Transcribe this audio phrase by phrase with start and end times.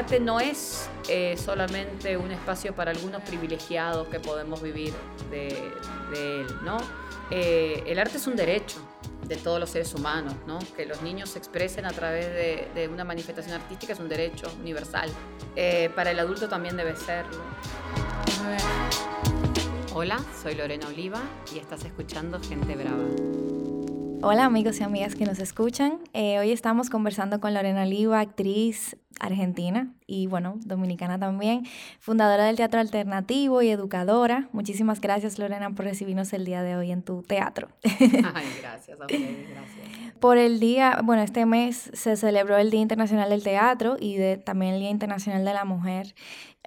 [0.00, 4.92] arte no es eh, solamente un espacio para algunos privilegiados que podemos vivir
[5.30, 5.48] de,
[6.14, 6.76] él, ¿no?
[7.30, 8.78] Eh, el arte es un derecho
[9.26, 10.58] de todos los seres humanos, ¿no?
[10.76, 15.10] Que los niños se expresen a través de, una manifestación artística es un derecho universal.
[15.56, 17.40] Eh, para el adulto también debe serlo.
[19.94, 21.22] Hola, soy Lorena Oliva
[21.54, 23.45] y estás escuchando Gente Brava.
[24.22, 25.98] Hola amigos y amigas que nos escuchan.
[26.12, 31.66] Eh, hoy estamos conversando con Lorena Oliva, actriz argentina y bueno, dominicana también,
[32.00, 34.48] fundadora del Teatro Alternativo y educadora.
[34.52, 37.68] Muchísimas gracias Lorena por recibirnos el día de hoy en tu teatro.
[37.84, 39.86] Ay, gracias a ustedes, gracias.
[40.20, 44.38] Por el día, bueno, este mes se celebró el Día Internacional del Teatro y de,
[44.38, 46.14] también el Día Internacional de la Mujer.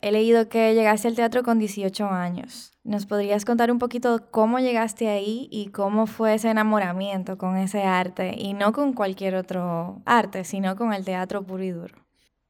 [0.02, 2.72] He leído que llegaste al teatro con 18 años.
[2.90, 7.84] ¿Nos podrías contar un poquito cómo llegaste ahí y cómo fue ese enamoramiento con ese
[7.84, 11.94] arte y no con cualquier otro arte, sino con el teatro puro y duro?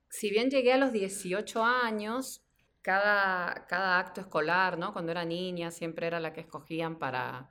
[0.08, 2.42] Si bien llegué a los 18 años,
[2.82, 4.94] cada, cada acto escolar, ¿no?
[4.94, 7.50] Cuando era niña, siempre era la que escogían para,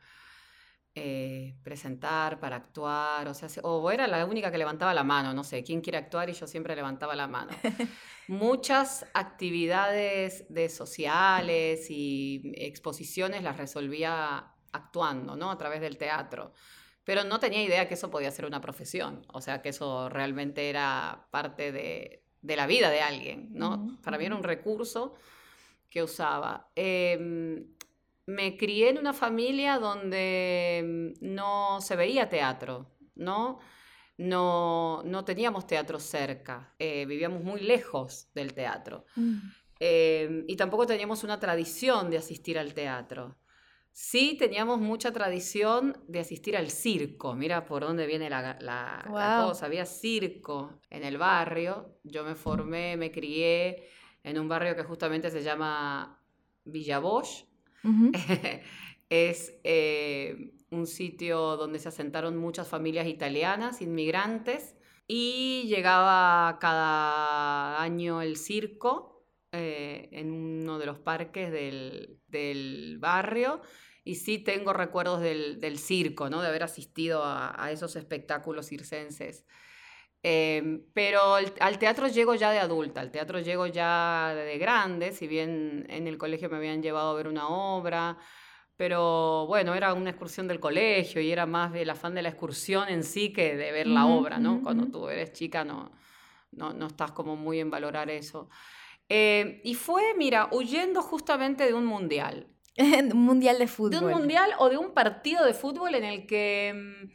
[1.00, 5.44] eh, presentar, para actuar, o sea, o era la única que levantaba la mano, no
[5.44, 7.52] sé, quién quiere actuar y yo siempre levantaba la mano.
[8.28, 15.50] Muchas actividades de sociales y exposiciones las resolvía actuando, ¿no?
[15.50, 16.52] A través del teatro.
[17.04, 20.68] Pero no tenía idea que eso podía ser una profesión, o sea, que eso realmente
[20.68, 23.98] era parte de, la vida de alguien, ¿no?
[24.02, 25.14] Para mí era un recurso
[25.88, 26.70] que usaba.
[26.74, 27.77] Em,
[28.28, 33.58] me crié en una familia donde mm, no se veía teatro, ¿no?
[34.18, 39.06] No, no teníamos teatro cerca, eh, vivíamos muy lejos del teatro.
[39.16, 39.38] Mm.
[39.80, 43.38] Em, y tampoco teníamos una tradición de asistir al teatro.
[43.92, 47.34] Sí teníamos mucha tradición de asistir al circo.
[47.34, 49.66] Mira por dónde viene la, la cosa.
[49.66, 51.98] Había circo en el barrio.
[52.04, 53.88] Yo me formé, me crié
[54.22, 56.22] en un barrio que justamente se llama
[56.64, 57.47] Villa Bosch,
[59.08, 68.20] es eh, un sitio donde se asentaron muchas familias italianas, inmigrantes, y llegaba cada año
[68.20, 73.62] el circo eh, en uno de los parques del, barrio.
[74.04, 76.40] Y sí tengo recuerdos del, circo, ¿no?
[76.40, 79.44] de haber asistido a esos espectáculos circenses.
[80.22, 85.28] Em, pero al teatro llego ya de adulta, al teatro llego ya de grande, si
[85.28, 88.18] bien en el colegio me habían llevado a ver una obra,
[88.76, 92.88] pero bueno, era una excursión del colegio y era más del afán de la excursión
[92.88, 94.60] en sí que de ver la obra, ¿no?
[94.62, 95.92] Cuando tú eres chica no,
[96.52, 98.48] no, no estás como muy en valorar eso.
[99.08, 102.46] Eh, y fue, mira, huyendo justamente de un mundial.
[102.76, 103.90] un mundial de fútbol.
[103.90, 107.08] De un mundial o de un partido de fútbol en el que mm,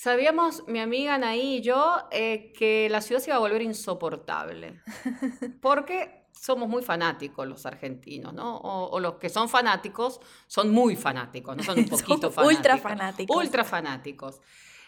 [0.00, 4.80] Sabíamos, mi amiga Anaí y yo, eh, que la ciudad se iba a volver insoportable.
[5.60, 8.56] Porque somos muy fanáticos los argentinos, ¿no?
[8.56, 12.56] O, los que son fanáticos son muy fanáticos, no son un poquito fanáticos.
[12.56, 13.36] Ultra fanáticos.
[13.36, 14.40] Ultra fanáticos.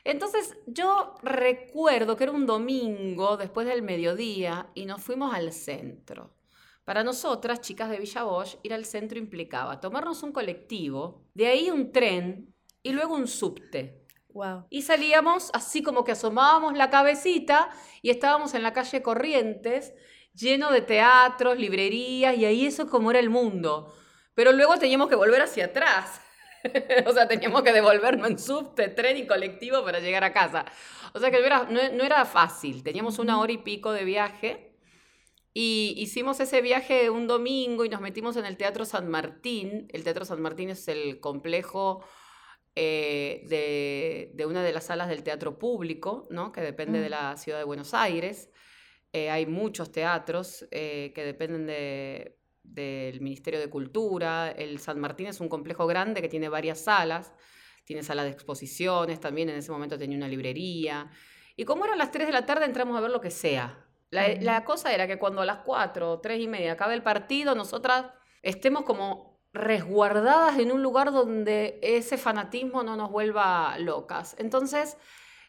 [0.03, 6.33] Entonces yo recuerdo que era un domingo después del mediodía y nos fuimos al centro.
[6.87, 11.71] Para nosotras, chicas de Villa Bosch, ir al centro implicaba tomarnos un colectivo, de ahí
[11.71, 14.02] un tren y luego un subte.
[14.71, 17.71] Y salíamos así como que asomábamos la cabecita
[18.01, 19.93] y estábamos en la calle Corrientes,
[20.35, 23.93] lleno de teatros, librerías, y ahí eso como era el mundo.
[24.35, 26.21] Pero luego teníamos que volver hacia atrás.
[27.07, 30.65] o sea, teníamos que devolvernos en subte, tren y colectivo para llegar a casa.
[31.13, 32.83] O sea que no no era fácil.
[32.83, 34.73] Teníamos una hora y pico de viaje.
[35.55, 39.87] Y hicimos ese viaje un domingo y nos metimos en el Teatro San Martín.
[39.93, 42.03] El Teatro San Martín es el complejo
[42.75, 46.53] eh, de, una de las salas del teatro público, ¿no?
[46.53, 47.11] que depende de mm.
[47.11, 48.51] la ciudad de Buenos Aires.
[49.13, 54.51] Eh, hay muchos teatros eh, que dependen del Ministerio de Cultura.
[54.51, 57.35] El San Martín es un complejo grande que tiene varias salas.
[57.85, 61.11] Tiene sala de exposiciones, también en ese momento tenía una librería.
[61.57, 63.87] Y como eran las 3 de la tarde, entramos a ver lo que sea.
[64.09, 67.03] La, la cosa era que cuando a las 4 o 3 y media acabe el
[67.03, 68.07] partido, nosotras
[68.43, 74.35] estemos como resguardadas en un lugar donde ese fanatismo no nos vuelva locas.
[74.39, 74.97] Entonces,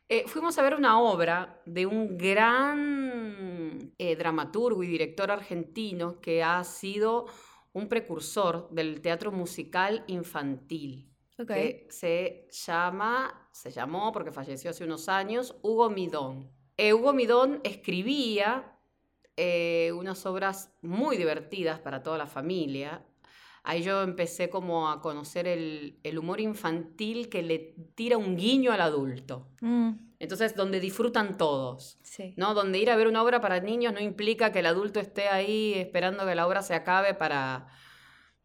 [0.10, 6.44] eh, fuimos a ver una obra de un gran eh, dramaturgo y director argentino que
[6.44, 7.26] ha sido
[7.72, 11.10] un precursor del teatro musical infantil.
[11.48, 16.52] Que se llama, se llamó porque falleció hace unos años, Hugo Midón.
[16.78, 18.70] Eh, Hugo Midón escribía
[19.96, 23.04] unas obras muy divertidas para toda la familia
[23.64, 28.82] ahí yo empecé como a conocer el, humor infantil que le tira un guiño al
[28.82, 29.48] adulto.
[29.62, 29.92] Mm.
[30.20, 32.34] Entonces, donde disfrutan todos, Sí.
[32.38, 32.54] ¿no?
[32.54, 35.74] Donde ir a ver una obra para niños no implica que el adulto esté ahí
[35.74, 37.68] esperando que la obra se acabe para,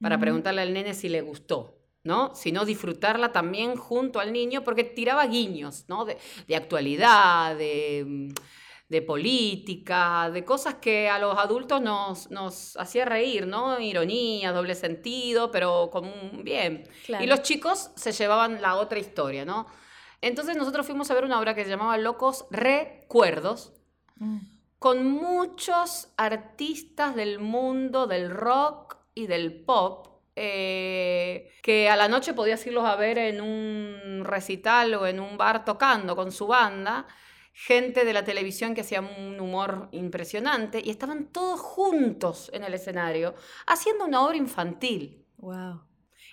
[0.00, 2.34] para preguntarle al nene si le gustó, ¿no?
[2.34, 6.04] Sino disfrutarla también junto al niño, porque tiraba guiños, ¿no?
[6.04, 6.16] De,
[6.48, 8.32] de actualidad, de,
[8.88, 13.78] de política, de cosas que a los adultos nos, nos hacía reír, ¿no?
[13.78, 16.88] Ironía, doble sentido, pero con un bien.
[17.04, 17.22] Claro.
[17.22, 19.66] Y los chicos se llevaban la otra historia, ¿no?
[20.20, 23.72] Entonces nosotros fuimos a ver una obra que se llamaba Locos Recuerdos,
[24.20, 24.38] Mm.
[24.80, 32.32] con muchos artistas del mundo del rock y del pop, eh, que a la noche
[32.32, 37.06] podías irlos a ver en un recital o en un bar tocando con su banda,
[37.60, 42.72] gente de la televisión que hacía un humor impresionante, y estaban todos juntos en el
[42.72, 43.34] escenario,
[43.66, 45.26] haciendo una obra infantil.
[45.38, 45.82] Wow.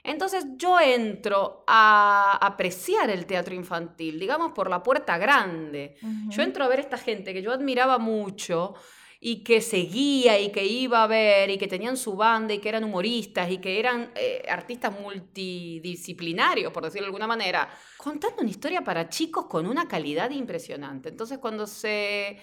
[0.04, 5.98] Entonces yo entro a apreciar el teatro infantil, digamos por la puerta grande.
[6.30, 8.76] Yo entro a ver esta gente que yo admiraba mucho
[9.20, 12.70] y que seguía y que iba a ver y que tenían su banda y que
[12.70, 18.50] eran humoristas y que eran eh, artistas multidisciplinarios, por decirlo de alguna manera, contando una
[18.50, 21.10] historia para chicos con una calidad impresionante.
[21.10, 22.38] Entonces cuando se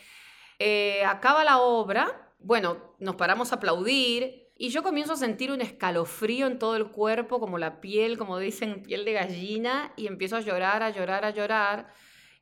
[0.59, 5.61] eh, acaba la obra, bueno, nos paramos a aplaudir y yo comienzo a sentir un
[5.61, 10.37] escalofrío en todo el cuerpo, como la piel, como dicen, piel de gallina, y empiezo
[10.37, 11.93] a llorar, a llorar, a llorar.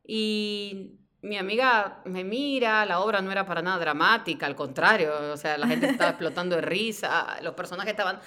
[0.07, 5.37] Y mi amiga me mira, la obra no era para nada dramática, al contrario, o
[5.37, 8.21] sea, la gente estaba explotando de risa, los personajes estaban...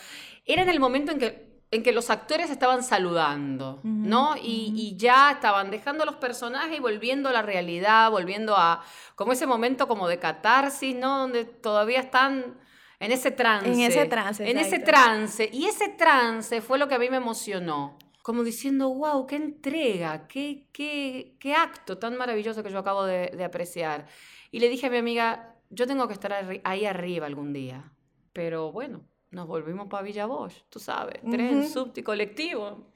[0.46, 4.36] Era en el momento en que, en que los actores estaban saludando, ¿no?
[4.36, 8.84] Y, y ya estaban dejando los personajes y volviendo a la realidad, volviendo a...
[9.16, 11.20] como ese momento como de catarsis, ¿no?
[11.20, 12.58] Donde todavía están
[13.00, 13.70] en ese trance.
[13.70, 15.50] En ese trance, En ese trance.
[15.52, 17.98] Y ese trance fue lo que a mí me emocionó.
[18.24, 23.28] Como diciendo, wow, qué entrega, qué, qué, qué acto tan maravilloso que yo acabo de,
[23.28, 24.08] de apreciar.
[24.50, 26.34] Y le dije a mi amiga, yo tengo que estar
[26.64, 27.92] ahí arriba algún día.
[28.34, 32.94] Pero bueno, nos volvimos para Villa Bosch, tú sabes, tren, subte y colectivo.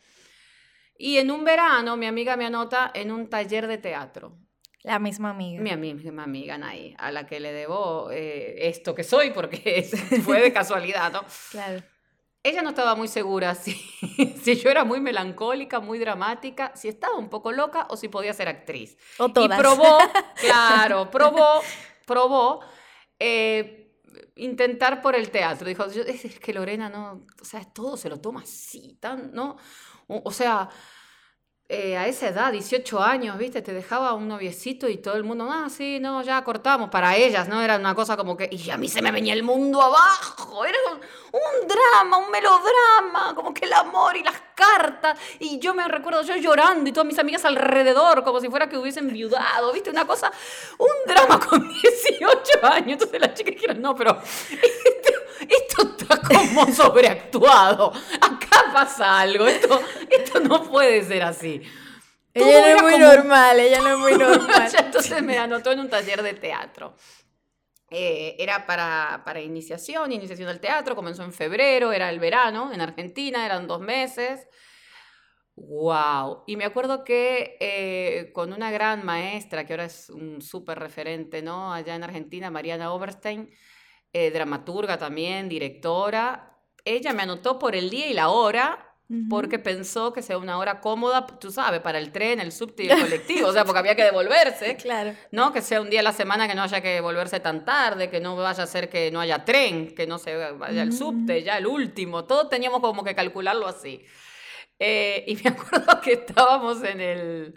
[0.98, 4.38] Y en un verano mi amiga me anota en un taller de teatro.
[4.84, 5.62] La misma amiga.
[5.62, 9.84] Mi misma amiga Anaí, a la que le debo eh, esto que soy, porque
[10.24, 11.26] fue de casualidad, ¿no?
[11.52, 11.84] Claro.
[12.44, 17.16] Ella no estaba muy segura si, si yo era muy melancólica, muy dramática, si estaba
[17.18, 18.98] un poco loca o si podía ser actriz.
[19.18, 19.58] O todas.
[19.58, 19.98] Y probó,
[20.40, 21.62] claro, probó,
[22.06, 22.62] probó
[23.20, 23.96] eh,
[24.36, 25.68] intentar por el teatro.
[25.68, 29.58] Dijo, yo- es, que Lorena no, o sea, todo se lo toma así, tan, ¿no?
[30.08, 30.70] O, o sea,
[31.70, 33.62] eh, a esa edad, 18 años, ¿viste?
[33.62, 36.90] Te dejaba un noviecito y todo el mundo, ah, sí, no, ya cortamos.
[36.90, 37.62] Para ellas, ¿no?
[37.62, 40.66] Era una cosa como que, y a mí se me venía el mundo abajo.
[40.66, 45.18] Era un, un drama, un melodrama, como que el amor y las cartas.
[45.40, 48.78] Y yo me recuerdo yo llorando y todas mis amigas alrededor, como si fuera que
[48.78, 49.92] hubiesen viudado, ¿viste?
[49.92, 50.32] Una cosa,
[50.80, 52.94] un drama con 18 años.
[52.94, 54.20] Entonces las chicas dijeron, no, pero
[55.48, 57.94] esto, está como sobreactuado.
[58.20, 59.48] Acá pasa algo.
[59.48, 61.62] Esto, esto no puede ser así.
[62.34, 64.72] Ella no era es muy normal, ella no es muy normal.
[64.78, 66.96] Entonces me anotó en un taller de teatro.
[67.90, 72.82] Eh, era para, para iniciación, iniciación al teatro, comenzó en febrero, era el verano en
[72.82, 74.48] Argentina, eran dos meses.
[75.56, 76.44] ¡Wow!
[76.46, 81.42] Y me acuerdo que eh, con una gran maestra, que ahora es un súper referente,
[81.42, 81.74] ¿no?
[81.74, 83.50] Allá en Argentina, Mariana Oberstein,
[84.14, 88.87] eh, dramaturga también, directora, ella me anotó por el día y la hora
[89.30, 92.90] Porque pensó que sea una hora cómoda, tú sabes, para el tren, el subte y
[92.90, 95.14] el colectivo, o sea, porque había que devolverse, Claro.
[95.32, 95.54] ¿no?
[95.54, 98.20] Que sea un día a la semana que no haya que devolverse tan tarde, que
[98.20, 101.58] no vaya a ser que no haya tren, que no se vaya el subte, ya
[101.58, 104.04] el último, todo teníamos como que calcularlo así.
[104.78, 107.56] Eh, y me acuerdo que estábamos en el,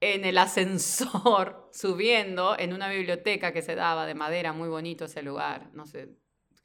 [0.00, 5.22] en el ascensor subiendo en una biblioteca que se daba de madera, muy bonito ese
[5.22, 6.08] lugar, no sé.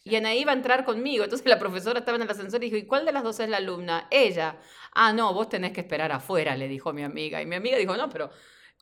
[0.03, 2.77] Y Anaí iba a entrar conmigo, entonces la profesora estaba en el ascensor y dijo,
[2.77, 4.07] ¿y cuál de las dos es la alumna?
[4.09, 4.57] Ella.
[4.93, 7.41] Ah, no, vos tenés que esperar afuera, le dijo mi amiga.
[7.41, 8.29] Y mi amiga dijo, no, pero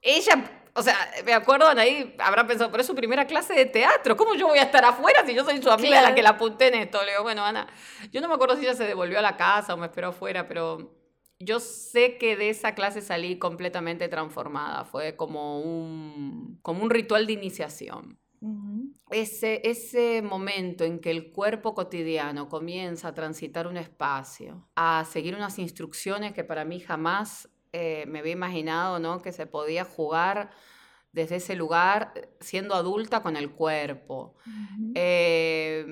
[0.02, 0.44] ella,
[0.74, 0.96] o sea,
[1.26, 4.60] me acuerdo, Anaí habrá pensado, pero es su primera clase de teatro, ¿cómo yo voy
[4.60, 7.04] a estar afuera si yo soy su amiga la que la apunté en esto?
[7.04, 7.68] Le digo, bueno, Ana,
[8.12, 10.48] yo no me acuerdo si ella se devolvió a la casa o me esperó afuera,
[10.48, 10.96] pero
[11.40, 14.86] yo sé que de esa clase salí completamente transformada.
[14.86, 18.20] Fue como un, como un ritual de iniciación.
[19.10, 25.36] Ese, ese momento en que el cuerpo cotidiano comienza a transitar un espacio, a seguir
[25.36, 29.22] unas instrucciones que para mí jamás eh, me había imaginado, ¿no?
[29.22, 30.52] Que se podía jugar
[31.12, 34.36] desde ese lugar eh, siendo adulta con el cuerpo.
[34.94, 35.86] Eh,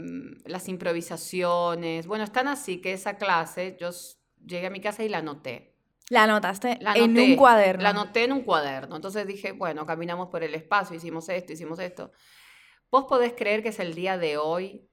[0.45, 2.07] las improvisaciones.
[2.07, 3.89] Bueno, están así que esa clase, yo
[4.45, 5.74] llegué a mi casa y la anoté.
[6.09, 7.81] La anotaste La en un cuaderno.
[7.83, 8.95] La anoté en un cuaderno.
[8.95, 12.11] Entonces dije, bueno, caminamos por el espacio, hicimos esto, hicimos esto.
[12.91, 14.87] Vos podés creer que es el día de hoy.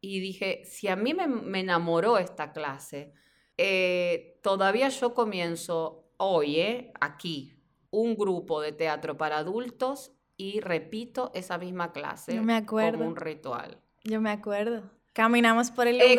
[0.00, 3.12] Y dije, si a mí me, me enamoró esta clase,
[3.56, 7.52] eh, todavía yo comienzo hoy, eh, aquí,
[7.90, 12.98] un grupo de teatro para adultos y repito esa misma clase No me acuerdo.
[12.98, 13.78] como un ritual.
[14.04, 14.90] Yo me acuerdo.
[15.12, 16.12] Caminamos por el lugar.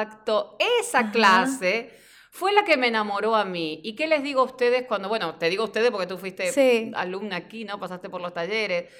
[0.00, 0.56] Exacto.
[0.80, 1.12] Esa Ajá.
[1.12, 1.90] clase
[2.30, 3.80] fue la que me enamoró a mí.
[3.84, 6.52] ¿Y qué les digo a ustedes cuando, bueno, te digo a ustedes porque tú fuiste
[6.52, 6.90] Sí.
[6.94, 7.78] alumna aquí, ¿no?
[7.78, 8.90] Pasaste por los talleres.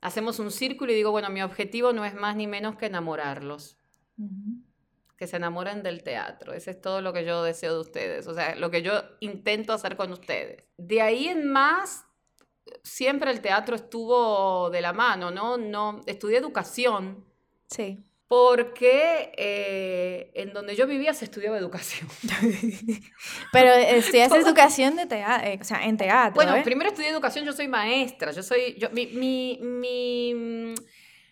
[0.00, 3.78] Hacemos un círculo y digo, bueno, mi objetivo no es más ni menos que enamorarlos.
[5.16, 6.52] Que se enamoren del teatro.
[6.52, 8.26] Ese es todo lo que yo deseo de ustedes.
[8.26, 10.64] O sea, lo que yo intento hacer con ustedes.
[10.76, 12.04] De ahí en más,
[12.82, 15.56] siempre el teatro estuvo de la mano, ¿no?
[15.58, 17.24] no estudié educación.
[17.68, 18.02] Sí.
[18.30, 22.08] Porque eh, en donde yo vivía se estudiaba educación.
[23.52, 26.36] Pero estudias educación de teatro, o sea, en teatro.
[26.36, 26.62] Bueno, ¿eh?
[26.62, 30.74] primero estudié educación, yo soy maestra, yo soy, yo, mi, mi, mi, mm,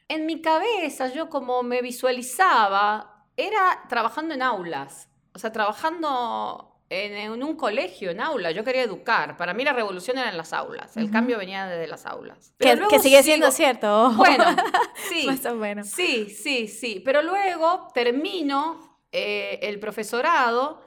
[0.08, 7.12] en mi cabeza yo como me visualizaba, era trabajando en aulas, o sea, trabajando en,
[7.14, 10.52] en un colegio, en aula, yo quería educar, para mí la revolución era en las
[10.52, 11.12] aulas, el Ujú.
[11.12, 12.54] cambio venía desde las aulas.
[12.58, 14.04] que, Pero que sigue siendo sigo- cierto.
[14.04, 14.16] ojo.
[14.16, 14.44] Bueno,
[15.10, 15.26] sí.
[15.26, 15.88] Más o menos.
[15.88, 17.02] Sí, sí, sí.
[17.04, 20.82] Pero luego termino eh, el profesorado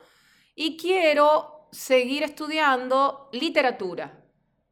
[0.55, 4.23] y quiero seguir estudiando literatura.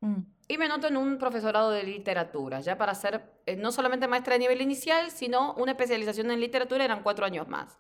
[0.02, 0.22] Mm.
[0.48, 4.34] Y me noto en un profesorado de literatura, ya para ser eh, no solamente maestra
[4.34, 7.78] de nivel inicial, sino una especialización en literatura, eran cuatro años más.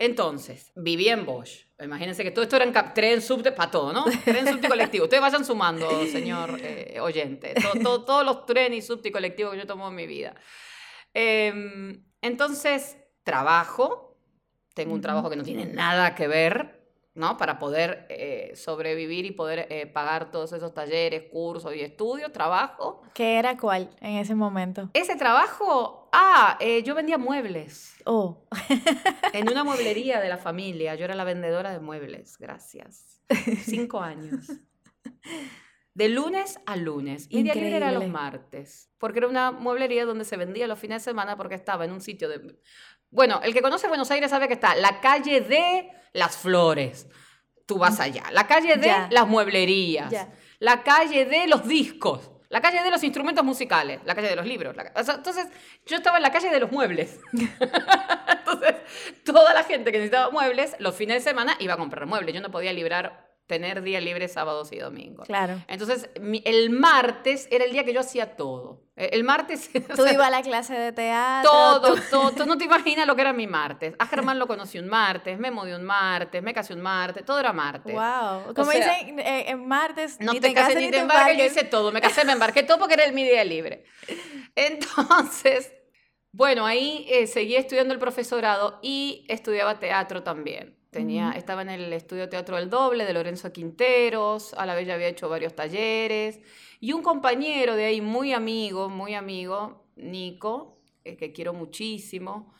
[0.00, 1.66] Entonces, viví en Bosch.
[1.78, 4.06] Imagínense que todo esto era en cap- tren, subte, para todo, ¿no?
[4.24, 5.04] Tren, subte colectivo.
[5.04, 7.52] Ustedes vayan sumando, señor eh, oyente.
[7.54, 10.34] To- to- todos los trenes y subte y que yo tomo en mi vida.
[11.12, 14.16] Em, entonces, trabajo.
[14.74, 16.79] Tengo un trabajo que no tiene nada que ver,
[17.20, 17.36] ¿no?
[17.36, 23.02] Para poder eh, sobrevivir y poder eh, pagar todos esos talleres, cursos y estudios, trabajo.
[23.14, 24.90] ¿Qué era cuál en ese momento?
[24.94, 28.46] Ese trabajo, ah, eh, yo vendía muebles Oh,
[29.32, 30.94] en una mueblería de la familia.
[30.94, 33.20] Yo era la vendedora de muebles, gracias.
[33.64, 34.46] Cinco años.
[35.94, 37.26] De lunes a lunes.
[37.28, 38.90] Y de ayer era los martes.
[38.98, 42.00] Porque era una mueblería donde se vendía los fines de semana porque estaba en un
[42.00, 42.58] sitio de...
[43.10, 47.08] Bueno, el que conoce Buenos Aires sabe que está la calle de las flores.
[47.66, 48.24] Tú vas allá.
[48.32, 49.08] La calle de Ya.
[49.10, 50.10] las mueblerías.
[50.10, 50.28] Ya.
[50.58, 52.30] La calle de los discos.
[52.48, 54.00] La calle de los instrumentos musicales.
[54.04, 54.74] La calle de los libros.
[54.76, 55.46] la entonces,
[55.86, 57.20] yo estaba en la calle de los muebles.
[57.32, 58.74] Entonces,
[59.24, 62.34] toda la gente que necesitaba muebles, los fines de semana iba a comprar muebles.
[62.34, 65.26] Yo no podía librar, tener día libre sábados y domingos.
[65.26, 65.62] claro.
[65.68, 68.84] Entonces, mi- el martes era el día que yo hacía todo.
[68.96, 69.68] Eh, El martes...
[69.90, 71.50] o Tú sea, ibas a la clase de teatro.
[71.50, 73.94] todo, tú- todo, tú no te imaginas lo que era mi martes.
[73.98, 77.38] A Germán lo conocí un martes, me mudé un martes, me casé un martes, todo
[77.40, 77.92] era martes.
[77.92, 78.54] Wow.
[78.54, 81.64] Como sea, dicen eh, en martes, No ni te, cases ni te embarques, yo hice
[81.64, 83.84] todo, me casé, me embarqué todo porque era el mi día libre.
[84.54, 85.72] Entonces,
[86.32, 90.76] bueno, ahí eh, seguí estudiando el profesorado y estudiaba teatro también.
[90.90, 91.30] Tenía.
[91.32, 95.06] Estaba en el estudio Teatro del Doble de Lorenzo Quinteros, a la vez ya había
[95.06, 96.40] hecho varios talleres.
[96.80, 102.52] Y un compañero de ahí, muy amigo, muy amigo, Nico, eh, que quiero muchísimo,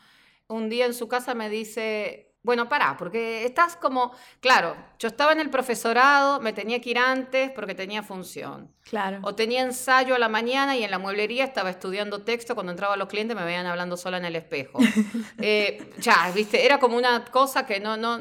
[0.47, 5.33] un día en su casa me dice, bueno, pará, porque estás como, claro, yo estaba
[5.33, 8.73] en el profesorado, me tenía que ir antes porque tenía función.
[8.85, 9.19] Claro.
[9.23, 12.55] O tenía ensayo a la mañana y en la mueblería estaba estudiando texto.
[12.55, 14.79] Cuando entraba los clientes me veían hablando sola en el espejo.
[15.39, 18.19] Eh, ya, viste, era como una cosa que no, no,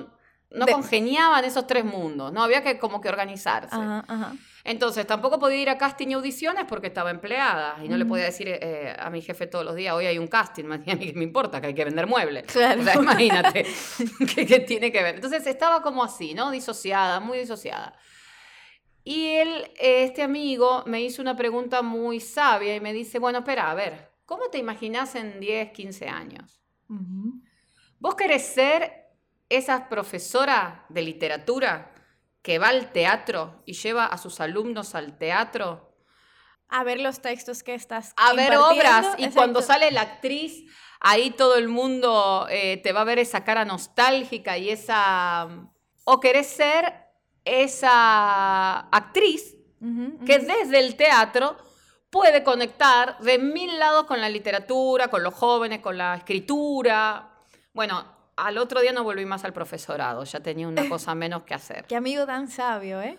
[0.51, 2.31] no De- congeniaban esos tres mundos.
[2.33, 3.75] No había que como que organizarse.
[3.75, 4.33] Ajá, ajá.
[4.63, 8.25] Entonces tampoco podía ir a casting y audiciones porque estaba empleada y no le podía
[8.25, 10.97] decir eh, a mi jefe todos los días, hoy hay un casting, me decía, a
[10.97, 12.45] mí me importa, que hay que vender muebles.
[12.45, 12.81] Claro.
[12.81, 13.65] O sea, imagínate,
[14.35, 15.15] ¿qué, qué tiene que ver?
[15.15, 16.51] Entonces estaba como así, ¿no?
[16.51, 17.97] Disociada, muy disociada.
[19.03, 23.39] Y él, eh, este amigo, me hizo una pregunta muy sabia y me dice, bueno,
[23.39, 26.61] espera, a ver, ¿cómo te imaginas en 10, 15 años?
[27.99, 29.07] ¿Vos querés ser
[29.49, 31.91] esa profesora de literatura
[32.49, 35.93] que va al teatro y lleva a sus alumnos al teatro
[36.67, 39.35] A ver los textos que estás a ver obras y exacto.
[39.35, 40.63] cuando sale la actriz,
[40.99, 45.47] ahí todo el mundo eh, te va a ver esa cara nostálgica y esa...
[46.05, 46.91] O querés ser
[47.45, 49.55] esa actriz
[50.25, 51.55] que desde el teatro
[52.09, 57.29] puede conectar de mil lados con la literatura, con los jóvenes, con la escritura.
[57.73, 61.53] Bueno, al otro día no volví más al profesorado, ya tenía una cosa menos que
[61.53, 61.85] hacer.
[61.87, 63.17] Qué amigo tan sabio, ¿eh?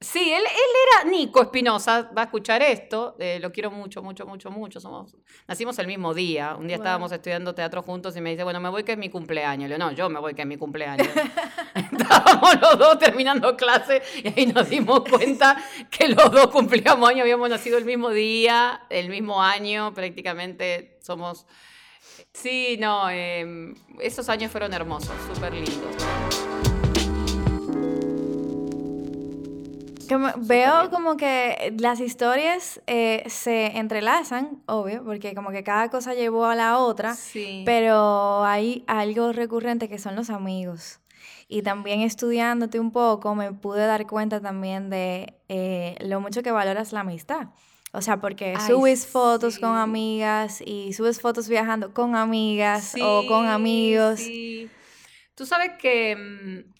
[0.00, 4.26] Sí, él, él era Nico Espinosa, va a escuchar esto, eh, lo quiero mucho, mucho,
[4.26, 4.78] mucho, mucho.
[4.78, 5.16] Somos,
[5.48, 8.68] nacimos el mismo día, un día estábamos estudiando teatro juntos y me dice, bueno, me
[8.68, 9.70] voy que es mi cumpleaños.
[9.70, 11.08] Le digo, no, yo me voy que es mi cumpleaños.
[11.74, 15.56] estábamos los dos terminando clase y ahí nos dimos cuenta
[15.90, 21.46] que los dos cumplíamos años, habíamos nacido el mismo día, el mismo año, prácticamente somos...
[22.34, 25.96] Sí, no, em, esos años fueron hermosos, súper lindos.
[30.36, 36.44] veo como que las historias eh, se entrelazan, obvio, porque como que cada cosa llevó
[36.44, 37.16] a la otra,
[37.64, 41.00] pero hay algo recurrente que son los amigos.
[41.48, 46.50] Y también estudiándote un poco me pude dar cuenta también de eh, lo mucho que
[46.50, 47.48] valoras la amistad.
[47.94, 53.46] O sea, porque subes fotos con amigas y subes fotos viajando con amigas o con
[53.46, 54.20] amigos.
[55.36, 56.16] Tú sabes que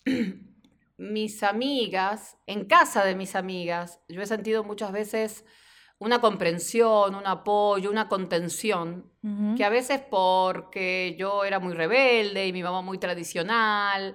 [0.06, 0.10] mm,
[0.96, 5.44] mis amigas, en casa de mis amigas, yo he sentido muchas veces
[5.98, 9.08] una comprensión, un apoyo, una contención,
[9.56, 14.14] que a veces porque yo era muy rebelde y mi mamá muy tradicional,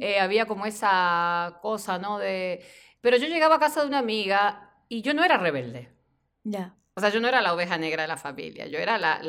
[0.00, 2.18] eh, había como esa cosa, ¿no?
[2.18, 2.64] De...
[3.00, 5.95] Pero yo llegaba a casa de una amiga y yo no era rebelde.
[6.48, 6.76] Ya.
[6.94, 9.20] O sea, yo no era la oveja negra de la familia, yo era la,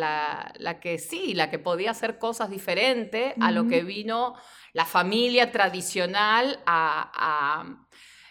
[0.58, 4.36] la, que sí, la que podía hacer cosas diferentes a lo que vino
[4.72, 7.66] la familia tradicional a...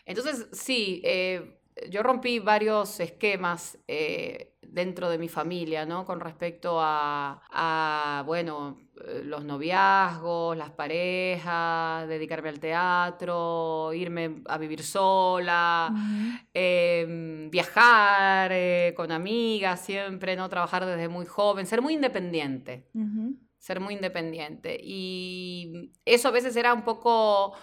[0.07, 6.05] Entonces, sí, eh, yo rompí varios esquemas eh, dentro de mi familia, ¿no?
[6.05, 14.83] Con respecto a, bueno, eh, los noviazgos, las parejas, dedicarme al teatro, irme a vivir
[14.83, 15.93] sola,
[16.53, 18.53] em, viajar
[18.95, 20.49] con amigas siempre, ¿no?
[20.49, 22.89] Trabajar desde muy joven, ser muy independiente
[23.67, 24.79] ser muy independiente.
[24.81, 27.55] Y eso a veces era un poco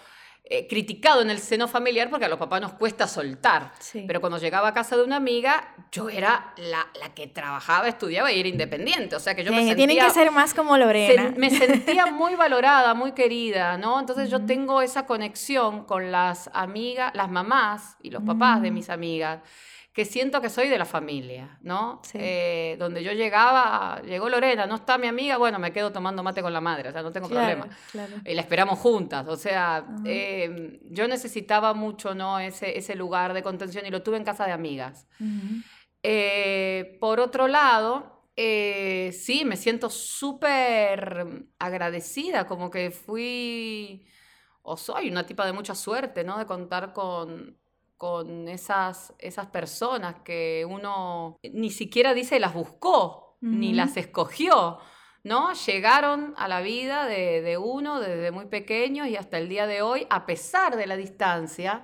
[0.46, 3.72] eh, criticado en el seno familiar porque a los papás nos cuesta soltar.
[4.06, 8.42] Pero cuando llegaba a casa de una amiga, yo era la, que trabajaba, estudiaba y
[8.42, 9.16] era independiente.
[9.16, 9.76] O sea que yo me sentía...
[9.76, 11.34] Tienen que ser más como Lorena.
[11.38, 14.00] me sentía muy valorada, muy querida, ¿no?
[14.00, 18.74] Entonces yo tengo esa conexión con las amigas, las mamás y los papás de mm.
[18.74, 19.40] mis amigas
[19.94, 22.02] que siento que soy de la familia, ¿no?
[22.16, 26.42] Eh, donde yo llegaba, llegó Lorena, no está mi amiga, bueno, me quedo tomando mate
[26.42, 27.68] con la madre, o sea, no tengo problema.
[28.26, 32.40] Y la esperamos juntas, o sea, em, yo necesitaba mucho, ¿no?
[32.40, 35.08] Ese, ese lugar de contención y lo tuve en casa de amigas.
[36.02, 44.08] Eh, por otro lado, eh, sí, me siento súper agradecida, como que fui,
[44.64, 46.40] o soy una tipa de mucha suerte, ¿no?
[46.40, 47.60] De contar con
[48.04, 54.80] con esas, esas personas que uno ni siquiera dice las buscó, ni las escogió,
[55.24, 55.54] ¿no?
[55.54, 60.06] Llegaron a la vida de, uno desde muy pequeño y hasta el día de hoy,
[60.10, 61.84] a pesar de la distancia.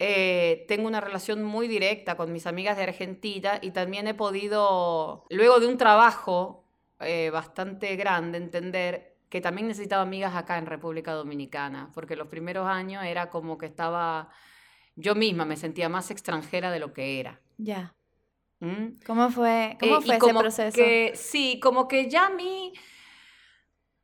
[0.00, 5.26] Eh, tengo una relación muy directa con mis amigas de Argentina y también he podido,
[5.30, 6.64] luego de un trabajo
[6.98, 12.66] eh, bastante grande, entender que también necesitaba amigas acá en República Dominicana, porque los primeros
[12.66, 14.28] años era como que estaba
[14.96, 17.40] yo misma me sentía más extranjera de lo que era.
[17.58, 17.94] Ya.
[18.60, 18.98] ¿Mm?
[19.06, 20.80] ¿Cómo fue, cómo eh, fue ese proceso?
[21.14, 22.72] sí, como que ya a mí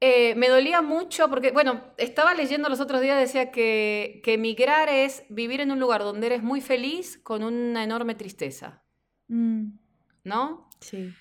[0.00, 4.88] eh, me dolía mucho, porque, bueno, estaba leyendo los otros días, decía que, que emigrar
[4.88, 8.83] es vivir en un lugar donde eres muy feliz con una enorme tristeza.
[9.28, 9.78] Mm.
[10.24, 10.68] ¿No?
[10.81, 11.12] Sí.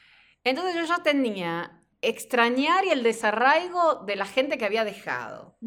[0.44, 5.58] Entonces yo ya tenía extrañar y el desarraigo de la gente que había dejado.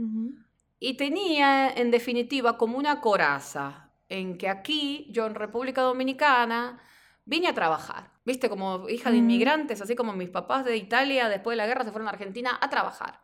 [0.79, 6.81] Y tenía, en definitiva, como una coraza en que aquí, yo en República Dominicana,
[7.25, 11.55] vine a trabajar, viste, como hija de inmigrantes, así como mis papás de Italia después
[11.55, 13.23] de la guerra se fueron a Argentina a trabajar.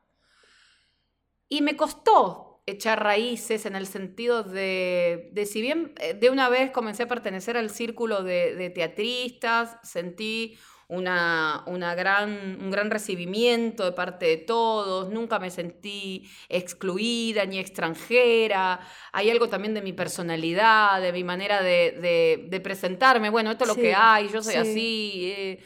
[1.48, 6.48] Y me costó echar raíces en el sentido de, de si bien eh, de una
[6.48, 10.58] vez comencé a pertenecer al círculo de, de teatristas, sentí
[10.90, 17.58] una, una gran, un gran recibimiento de parte de todos, nunca me sentí excluida ni
[17.58, 18.80] extranjera,
[19.12, 23.68] hay algo también de mi personalidad, de mi manera de, de, presentarme, bueno, esto es
[23.68, 25.32] lo que hay, yo soy así.
[25.36, 25.64] Eh,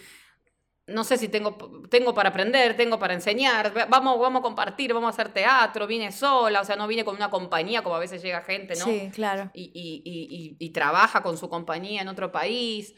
[0.87, 1.56] no sé si tengo,
[1.88, 6.12] tengo para aprender, tengo para enseñar, vamos, vamos a compartir, vamos a hacer teatro, vine
[6.12, 8.84] sola, o sea, no vine con una compañía como a veces llega gente, ¿no?
[8.84, 9.50] Sí, claro.
[9.54, 12.94] Y, y, y, y trabaja con su compañía en otro país.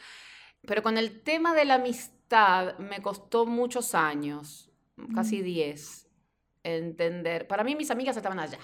[0.67, 2.16] Pero con el tema de la amistad,
[2.79, 4.71] me costó muchos años,
[5.15, 6.09] casi 10,
[6.63, 7.47] entender.
[7.47, 8.59] Para mí mis amigas estaban allá.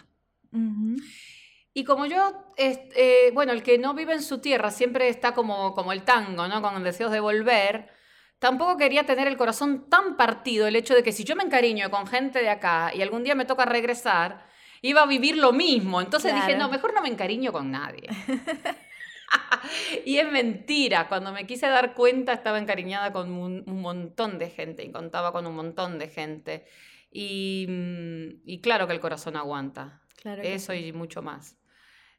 [1.75, 5.75] Y como yo, eh, bueno, el que no vive en su tierra siempre está como,
[5.75, 6.61] como el tango, ¿no?
[6.61, 7.91] Con deseos de volver.
[8.39, 11.91] Tampoco quería tener el corazón tan partido el hecho de que si yo me encariño
[11.91, 14.47] con gente de acá y algún día me toca regresar,
[14.83, 16.01] iba a vivir lo mismo.
[16.01, 18.09] Entonces dije, no, mejor no me encariño con nadie.
[20.05, 21.09] y es mentira.
[21.09, 25.47] Cuando me quise dar cuenta estaba encariñada con un, montón de gente y contaba con
[25.47, 26.67] un montón de gente.
[27.11, 30.03] Y, mm, claro que el corazón aguanta.
[30.17, 31.59] Claro Eso y mucho más.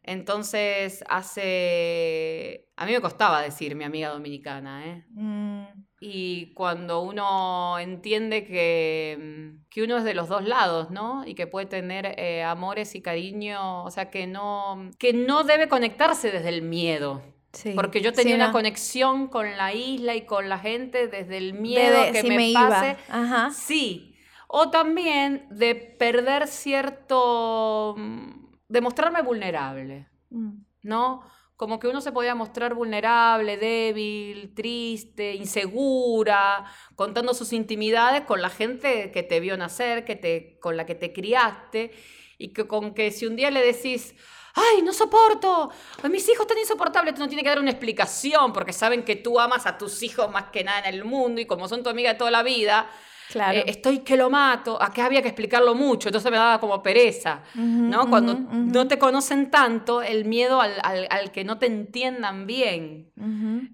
[0.04, 2.68] Entonces, hace...
[2.76, 5.06] A mí me costaba decir mi amiga dominicana, ¿eh?
[5.12, 5.64] Mm,
[6.06, 11.26] Y cuando uno entiende que, mm, que uno es de los dos lados, ¿no?
[11.26, 15.70] Y que puede tener eh, amores y cariño, o sea, que no, que no debe
[15.70, 17.22] conectarse desde el miedo.
[17.54, 17.72] sí.
[17.74, 21.54] Porque yo Sí, tenía una conexión con la isla y con la gente desde el
[21.54, 22.98] miedo de- que si me, me pase.
[23.08, 23.22] iba.
[23.22, 23.52] Ajá.
[23.52, 24.16] Sí.
[24.50, 27.96] O también de perder cierto...
[27.98, 28.32] mm,
[28.68, 30.08] de mostrarme vulnerable.
[30.32, 30.52] Mm,
[30.84, 31.22] ¿no?
[31.64, 36.66] Como que uno se podía mostrar vulnerable, débil, triste, insegura,
[36.98, 40.94] contando sus intimidades con la gente que te vio nacer, que te, con la que
[40.94, 41.94] te criaste,
[42.38, 44.14] y que con que si un día le decís,
[44.56, 45.72] ¡ay, no soporto!
[46.12, 49.40] Mis hijos están insoportables, tú no tienes que dar una explicación, porque saben que tú
[49.40, 52.12] amas a tus hijos más que nada en el mundo, y como son tu amiga
[52.12, 52.90] de toda la vida,
[53.34, 53.58] Claro.
[53.60, 57.44] eh, estoy que lo mato, acá había que explicarlo mucho, entonces me daba como pereza.
[57.56, 58.10] Ujú, ¿no?
[58.10, 61.66] Cuando ujú, ujú, no te conocen tanto, el miedo al, al- al que no te
[61.66, 63.12] entiendan bien.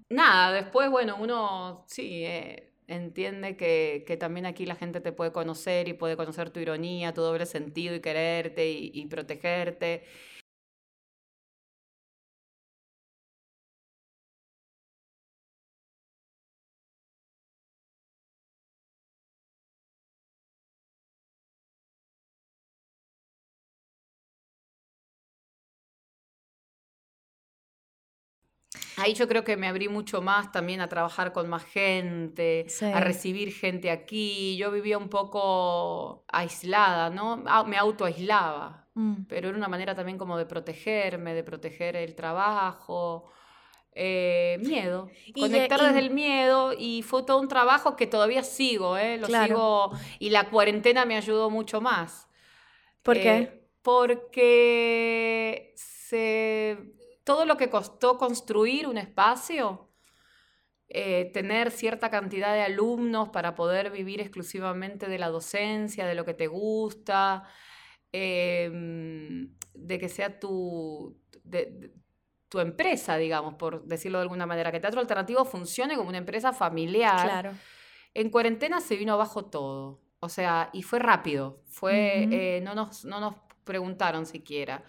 [0.08, 5.30] Nada, después, bueno, uno sí eh, entiende que, que también aquí la gente te puede
[5.32, 10.04] conocer y puede conocer tu ironía, tu doble sentido y quererte y, y protegerte.
[29.00, 32.84] Ahí yo creo que me abrí mucho más también a trabajar con más gente, Sí.
[32.86, 34.56] a recibir gente aquí.
[34.56, 37.42] Yo vivía un poco aislada, ¿no?
[37.46, 42.14] Ah, Me autoaislaba, Mm, pero era una manera también como de protegerme, de proteger el
[42.14, 43.30] trabajo.
[43.92, 48.44] eh, miedo, Y conectar y- desde el miedo y fue todo un trabajo que todavía
[48.44, 49.18] sigo, ¿eh?
[49.18, 49.46] Lo Claro.
[49.46, 52.28] sigo y la cuarentena me ayudó mucho más.
[53.02, 53.62] ¿Por Eh, qué?
[53.82, 56.78] Porque se,
[57.30, 59.88] todo lo que costó construir un espacio,
[60.88, 66.24] eh, tener cierta cantidad de alumnos para poder vivir exclusivamente de la docencia, de lo
[66.24, 67.44] que te gusta,
[68.12, 71.92] em, de que sea tu, de- de-
[72.48, 76.52] tu empresa, digamos, por decirlo de alguna manera, que Teatro Alternativo funcione como una empresa
[76.52, 77.22] familiar.
[77.28, 77.52] Claro.
[78.12, 80.00] En cuarentena se vino abajo todo.
[80.18, 81.62] O sea, y fue rápido.
[81.66, 84.82] Fue, eh, no, nos, no nos preguntaron siquiera.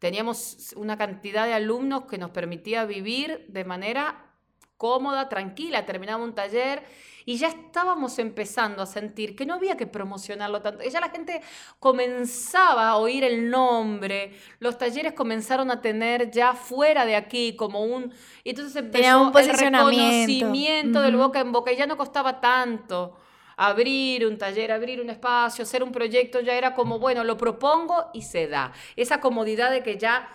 [0.00, 4.30] Teníamos una cantidad de alumnos que nos permitía vivir de manera
[4.78, 5.84] cómoda, tranquila.
[5.84, 6.82] Terminaba un taller
[7.26, 10.82] y ya estábamos empezando a sentir que no había que promocionarlo tanto.
[10.82, 11.42] Ya la gente
[11.78, 17.84] comenzaba a oír el nombre, los talleres comenzaron a tener ya fuera de aquí como
[17.84, 18.10] un...
[18.42, 22.40] y Entonces empezó Tenía un el reconocimiento del boca en boca y ya no costaba
[22.40, 23.18] tanto
[23.60, 28.06] abrir un taller, abrir un espacio, hacer un proyecto, ya era como, bueno, lo propongo
[28.14, 28.72] y se da.
[28.96, 30.30] Esa comodidad de que ya,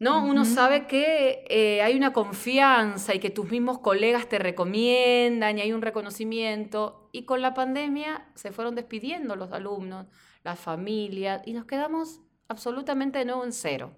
[0.00, 0.24] ¿no?
[0.24, 5.60] Uno sabe que eh, hay una confianza y que tus mismos colegas te recomiendan y
[5.60, 7.08] hay un reconocimiento.
[7.12, 10.08] Y con la pandemia se fueron despidiendo los alumnos,
[10.42, 13.94] las familias, y nos quedamos absolutamente de nuevo en cero.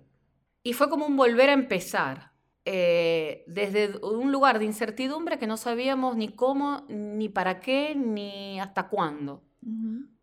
[0.63, 2.34] Y fue como un volver a empezar.
[2.64, 8.61] Eh, desde un lugar de incertidumbre que no sabíamos ni cómo, ni para qué, ni
[8.61, 9.42] hasta cuándo.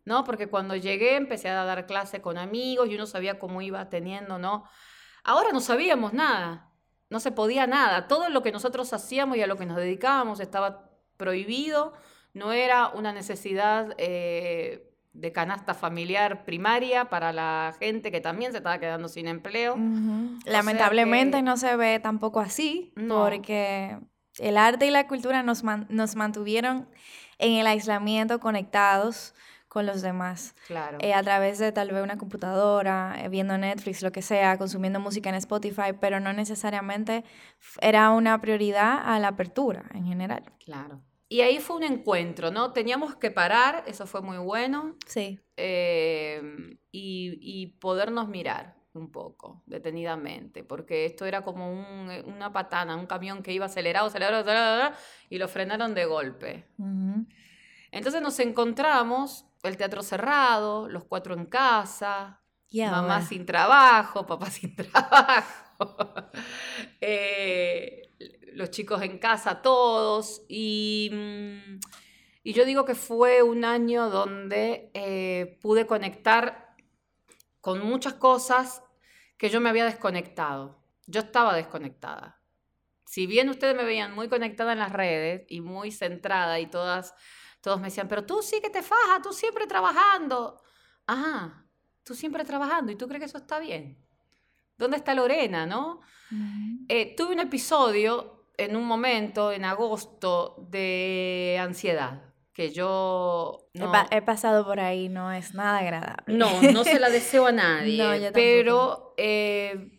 [0.04, 0.24] ¿no?
[0.24, 4.38] Porque cuando llegué empecé a dar clase con amigos y uno sabía cómo iba teniendo,
[4.38, 4.64] ¿no?
[5.24, 6.72] Ahora no sabíamos nada,
[7.08, 8.08] no se podía nada.
[8.08, 11.92] Todo lo que nosotros hacíamos y a lo que nos dedicábamos estaba prohibido,
[12.34, 18.58] no era una necesidad eh, de canasta familiar primaria para la gente que también se
[18.58, 19.74] estaba quedando sin empleo.
[19.74, 20.38] Ujú.
[20.42, 23.22] sea Lamentablemente que- no se ve tampoco así, No.
[23.22, 23.98] porque
[24.38, 26.88] el arte y la cultura nos, man- nos mantuvieron
[27.38, 29.34] en el aislamiento conectados
[29.68, 30.98] con los demás, Claro.
[31.00, 35.00] eh, a través de tal vez una computadora, eh, viendo Netflix, lo que sea, consumiendo
[35.00, 37.24] música en Spotify, pero no necesariamente
[37.80, 40.42] era una prioridad a la apertura en general.
[40.62, 41.00] Claro.
[41.32, 42.72] Y ahí fue un encuentro, ¿no?
[42.74, 45.40] Teníamos que parar, eso fue muy bueno, Sí.
[45.56, 46.42] eh,
[46.90, 52.96] y, y podernos mirar un poco detenidamente, porque esto era como un- eh, una patana,
[52.96, 54.94] un camión que iba acelerado, acelerado, acelerado,
[55.30, 56.66] y lo frenaron de golpe.
[57.90, 62.42] Entonces nos encontramos, el teatro cerrado, los cuatro en casa,
[62.90, 65.54] mamá sin trabajo, papá sin trabajo,
[67.00, 68.01] eh,
[68.54, 71.80] los chicos en casa todos, y, mm,
[72.44, 76.74] y yo digo que fue un año donde eh, pude conectar
[77.60, 78.82] con muchas cosas
[79.36, 80.82] que yo me había desconectado.
[81.06, 82.40] Yo estaba desconectada.
[83.06, 87.14] Si bien ustedes me veían muy conectada en las redes y muy centrada y todas,
[87.60, 90.60] todos me decían, pero tú sí que te fajas, tú siempre trabajando.
[91.06, 91.66] Ajá,
[92.02, 94.04] tú siempre trabajando y tú crees que eso está bien.
[94.76, 96.00] ¿Dónde está Lorena, no?
[96.88, 103.66] Eh, tuve un episodio en un momento, en agosto, de ansiedad que yo...
[104.10, 106.36] He, pasado por ahí, no es nada agradable.
[106.36, 109.90] No, no se la deseo a nadie, pero eh,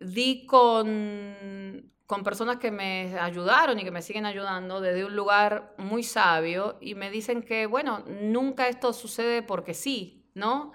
[0.00, 5.74] di con, con personas que me ayudaron y que me siguen ayudando desde un lugar
[5.78, 10.72] muy sabio y me dicen que, bueno, nunca esto sucede porque sí, ¿no?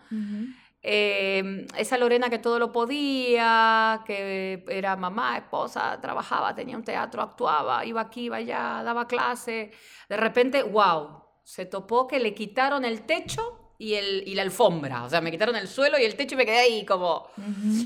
[0.88, 7.24] Em, esa Lorena que todo lo podía, que era mamá, esposa, trabajaba, tenía un teatro,
[7.24, 9.72] actuaba, iba aquí, iba allá, daba clase,
[10.08, 15.06] de repente, wow, se topó que le quitaron el techo y, el, y la alfombra.
[15.06, 17.30] O sea, me quitaron el suelo y el techo y me quedé ahí como...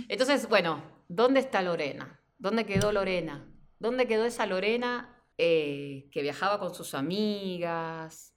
[0.10, 2.20] Entonces, bueno, ¿dónde está Lorena?
[2.38, 3.48] ¿Dónde quedó Lorena?
[3.80, 8.36] ¿Dónde quedó esa Lorena eh, que viajaba con sus amigas,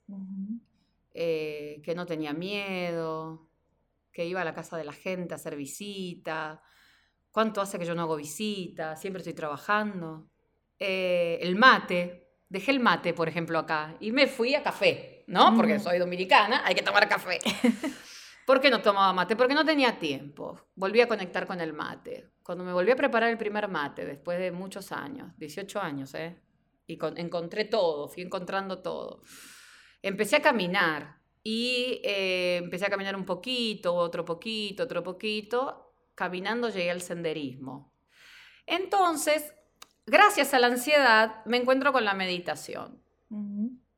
[1.13, 3.49] eh, que no tenía miedo,
[4.13, 6.61] que iba a la casa de la gente a hacer visita?
[7.31, 8.95] ¿Cuánto hace que yo no hago visita?
[8.95, 10.29] Siempre estoy trabajando.
[10.79, 15.13] Eh, el mate, dejé el mate, por ejemplo, acá y me fui a café.
[15.27, 15.55] ¿no?
[15.55, 17.39] Porque soy dominicana, hay que tomar café.
[18.45, 19.35] ¿Por qué no tomaba mate?
[19.35, 20.59] Porque no tenía tiempo.
[20.75, 22.31] Volví a conectar con el mate.
[22.43, 26.41] Cuando me volví a preparar el primer mate, después de muchos años, 18 años, ¿eh?
[26.85, 29.21] Y encontré todo, fui encontrando todo.
[30.01, 35.93] Empecé a caminar y eh, empecé a caminar un poquito, otro poquito, otro poquito.
[36.15, 37.93] Caminando llegué al senderismo.
[38.65, 39.53] Entonces,
[40.05, 43.01] gracias a la ansiedad, me encuentro con la meditación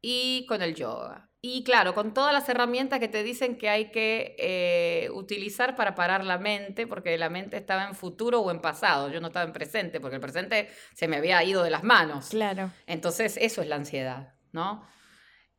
[0.01, 1.29] y con el yoga.
[1.41, 5.93] Y claro, con todas las herramientas que te dicen que hay que eh, utilizar para
[5.93, 9.45] parar la mente, porque la mente estaba en futuro o en pasado, yo no estaba
[9.45, 12.29] en presente, porque el presente se me había ido de las manos.
[12.29, 12.71] Claro.
[12.87, 14.87] Entonces, eso es la ansiedad, ¿no?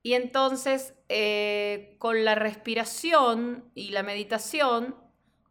[0.06, 4.94] Y entonces, eh, con la respiración y la meditación,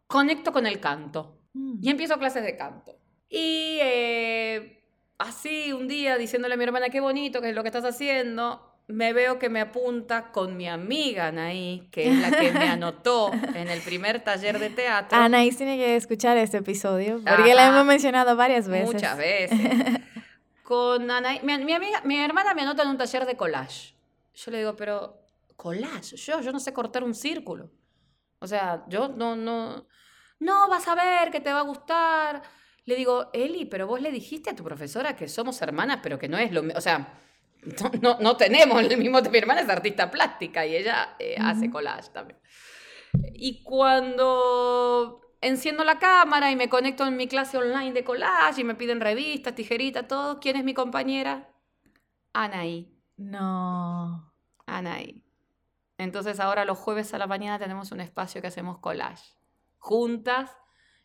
[0.06, 1.42] conecto con el canto.
[1.52, 1.74] Mm.
[1.82, 2.98] Y empiezo clases de canto.
[3.28, 4.82] Y eh,
[5.18, 8.80] así un día diciéndole a mi hermana, qué bonito que es lo que estás haciendo,
[8.86, 13.32] me veo que me apunta con mi amiga Anaí, que es la que me anotó
[13.54, 15.18] en el primer taller de teatro.
[15.18, 18.94] Anaí tiene que escuchar este episodio, porque la hemos mencionado varias veces.
[18.94, 19.60] Muchas veces.
[20.62, 23.95] Con Anaí, mi, amiga, mi hermana me anota en un taller de collage.
[24.36, 25.22] Yo le digo, pero
[25.56, 27.70] collage, yo, yo no sé cortar un círculo.
[28.38, 29.88] O sea, yo no, no,
[30.40, 32.42] no, vas a ver que te va a gustar.
[32.84, 36.28] Le digo, Eli, pero vos le dijiste a tu profesora que somos hermanas, pero que
[36.28, 36.78] no es lo mismo.
[36.78, 37.18] O sea,
[38.02, 42.10] no, no, tenemos el mismo, mi hermana es artista plástica y ella eh, hace collage
[42.10, 42.38] también.
[43.32, 48.64] Y cuando enciendo la cámara y me conecto en mi clase online de collage y
[48.64, 51.48] me piden revistas, tijeritas, todo, ¿quién es mi compañera?
[52.34, 52.92] Anaí.
[53.16, 54.25] No.
[54.66, 55.22] Anaí.
[55.98, 59.34] Entonces ahora los jueves a la mañana tenemos un espacio que hacemos collage.
[59.78, 60.50] Juntas,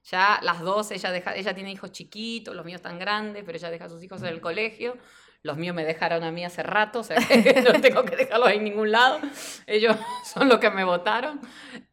[0.04, 3.70] ya las dos, ella, deja, ella tiene hijos chiquitos, los míos están grandes, pero ella
[3.70, 4.98] deja a sus hijos en el colegio.
[5.44, 7.18] Los míos me dejaron a mí hace rato, o sea
[7.74, 9.20] no tengo que dejarlos en ningún lado.
[9.66, 11.40] Ellos son los que me votaron.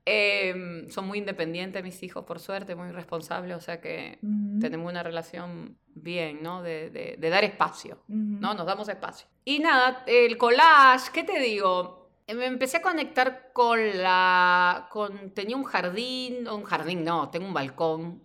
[0.04, 4.18] Em, son muy independientes mis hijos, por suerte, muy responsables, o sea que
[4.61, 6.62] tenemos una relación bien, ¿no?
[6.62, 8.54] De, de, dar espacio, ¿no?
[8.54, 9.26] Nos damos espacio.
[9.44, 12.11] Y nada, el collage, ¿qué te digo?
[12.26, 14.88] Me empecé a conectar con la...
[14.90, 18.22] Con, tenía un jardín, un jardín no, tengo un balcón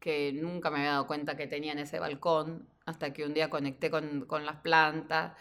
[0.00, 3.50] que nunca me había dado cuenta que tenía en ese balcón hasta que un día
[3.50, 5.32] conecté con, las plantas,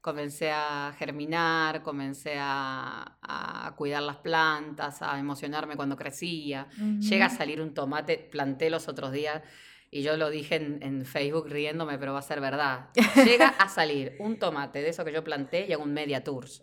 [0.00, 6.68] comencé a germinar, comencé a, cuidar las plantas, a emocionarme cuando crecía.
[7.00, 9.42] Llega a salir un tomate, planté los otros días
[9.90, 12.88] y yo lo dije en, Facebook riéndome, pero va a ser verdad.
[13.24, 16.62] Llega a salir un tomate de eso que yo planté y hago un media tours.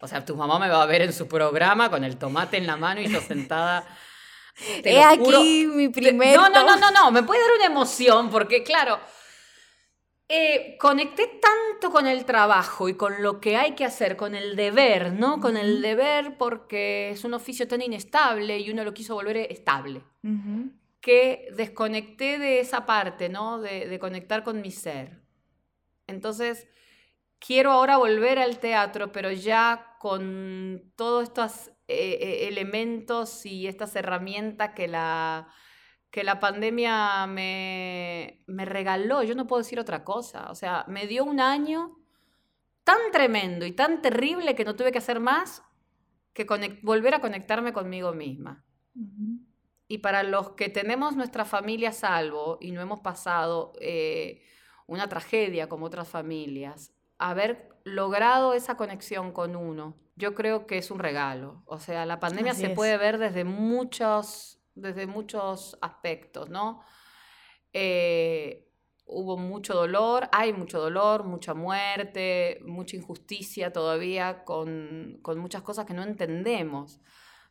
[0.00, 2.66] O sea, tu mamá me va a ver en su programa con el tomate en
[2.66, 3.86] la mano y yo sentada.
[4.84, 6.36] He aquí mi primer.
[6.36, 8.98] No, no, no, no, no, me puede dar una emoción porque, claro,
[10.28, 14.56] eh, conecté tanto con el trabajo y con lo que hay que hacer, con el
[14.56, 15.40] deber, ¿no?
[15.40, 20.02] Con el deber porque es un oficio tan inestable y uno lo quiso volver estable,
[21.00, 23.60] que desconecté de esa parte, ¿no?
[23.60, 25.20] De, conectar con mi ser.
[26.06, 26.66] Entonces,
[27.38, 33.94] quiero ahora volver al teatro, pero ya con todos estos eh, eh, elementos y estas
[33.96, 35.48] herramientas que la
[36.12, 41.24] que la pandemia me, regaló, yo no puedo decir otra cosa, o sea, me dio
[41.24, 41.98] un año
[42.84, 45.64] tan tremendo y tan terrible que no tuve que hacer más
[46.34, 46.44] que
[46.82, 48.62] volver a conectarme conmigo misma.
[49.88, 54.42] Y para los que tenemos nuestra familia a salvo y no hemos pasado eh,
[54.86, 60.90] una tragedia como otras familias, haber logrado esa conexión con uno, yo creo que es
[60.90, 61.62] un regalo.
[61.64, 66.82] O sea, la pandemia se puede ver desde muchos desde muchos aspectos, ¿no?
[67.72, 68.68] eh,
[69.06, 75.86] hubo mucho dolor, hay mucho dolor, mucha muerte, mucha injusticia todavía con, con muchas cosas
[75.86, 77.00] que no entendemos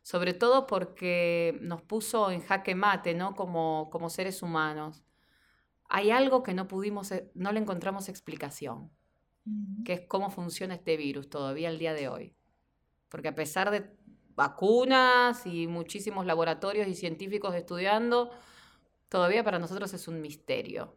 [0.02, 3.34] sobre todo porque nos puso en jaque mate, ¿no?
[3.34, 5.04] Como, como seres humanos.
[5.88, 8.90] Hay algo que no pudimos, e, no le encontramos explicación,
[9.84, 12.36] que es cómo funciona este virus todavía el día de hoy.
[13.08, 13.94] Porque a pesar de
[14.34, 18.30] vacunas y muchísimos laboratorios y científicos estudiando,
[19.08, 20.96] todavía para nosotros es un misterio.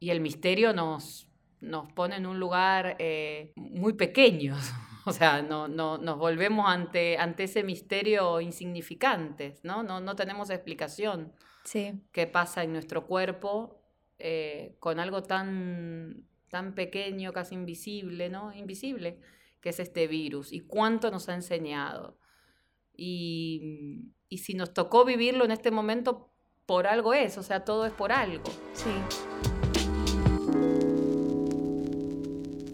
[0.00, 1.28] Y el misterio nos,
[1.60, 4.56] nos pone en un lugar eh, muy pequeño.
[5.08, 9.84] O sea, no, no, nos volvemos ante, ante ese misterio insignificantes, ¿no?
[9.84, 11.32] No, no tenemos explicación.
[11.62, 12.02] Sí.
[12.10, 13.80] ¿Qué pasa en nuestro cuerpo
[14.18, 18.52] eh, con algo tan, tan pequeño, casi invisible, ¿no?
[18.54, 19.20] Invisible,
[19.66, 20.52] que es este virus.
[20.52, 22.16] Y cuánto nos ha enseñado.
[22.96, 26.30] Y, y si nos tocó vivirlo en este momento,
[26.66, 28.44] por algo es, o sea, todo es por algo.
[28.74, 28.92] Sí.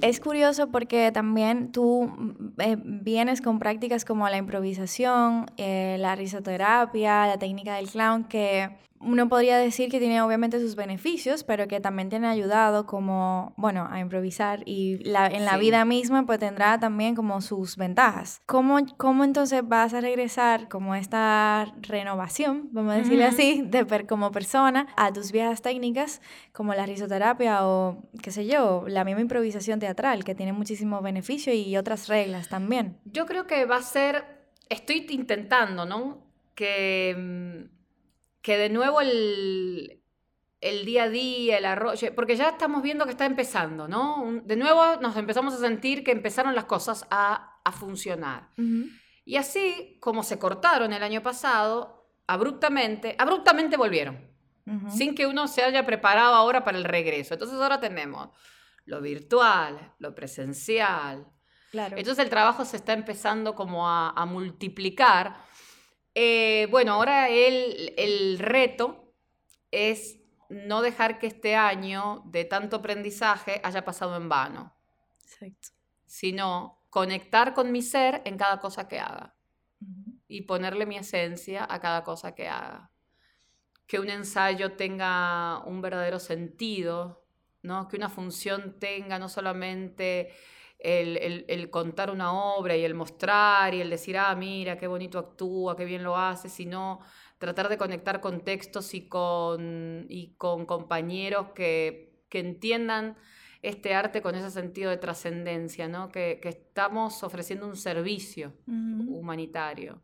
[0.02, 6.14] es curioso porque también tú mm, eh, vienes con prácticas como la improvisación, eh, la
[6.14, 8.68] risoterapia, la técnica del clown, que
[9.02, 13.88] uno podría decir que tiene obviamente sus beneficios, pero que también tiene ayudado como, bueno,
[13.90, 18.40] a improvisar y la, en la vida misma pues tendrá también como sus ventajas.
[18.46, 24.06] ¿Cómo, ¿Cómo entonces vas a regresar como esta renovación, vamos a decirle así, de per,
[24.06, 26.20] como persona a tus viejas técnicas
[26.52, 31.56] como la risoterapia o qué sé yo, la misma improvisación teatral que tiene muchísimos beneficios
[31.56, 32.98] y otras reglas también?
[33.04, 34.24] Yo creo que va a ser,
[34.68, 36.18] estoy intentando, ¿no?
[36.54, 37.71] Que mm,
[38.42, 40.02] que de nuevo el,
[40.61, 44.42] día a día, el arroyo, porque ya estamos viendo que está empezando, ¿no?
[44.44, 48.50] De nuevo nos empezamos a sentir que empezaron las cosas a, funcionar.
[49.24, 54.28] Y así, como se cortaron el año pasado, abruptamente, abruptamente volvieron,
[54.88, 57.35] sin que uno se haya preparado ahora para el regreso.
[57.35, 58.31] Entonces ahora tenemos
[58.85, 61.28] lo virtual, lo presencial.
[61.70, 61.96] Claro.
[61.96, 65.37] Entonces el trabajo se está empezando como a, a multiplicar
[66.14, 69.14] eh, bueno, ahora el, el reto
[69.70, 74.75] es no dejar que este año de tanto aprendizaje haya pasado en vano.
[75.22, 75.70] Exacto.
[76.07, 79.35] Sino conectar con mi ser en cada cosa que haga.
[80.29, 82.90] Y ponerle mi esencia a cada cosa que haga.
[83.87, 87.25] Que un ensayo tenga un verdadero sentido,
[87.62, 87.88] ¿no?
[87.88, 90.33] Que una función tenga no solamente
[90.83, 95.77] el, contar una obra y el mostrar y el decir, ah, mira, qué bonito actúa,
[95.77, 97.01] qué bien lo hace, sino
[97.38, 103.18] tratar de conectar con textos y con, y con compañeros que, entiendan
[103.61, 106.11] este arte con ese sentido de trascendencia, ¿no?
[106.11, 110.03] Que, estamos ofreciendo un servicio humanitario.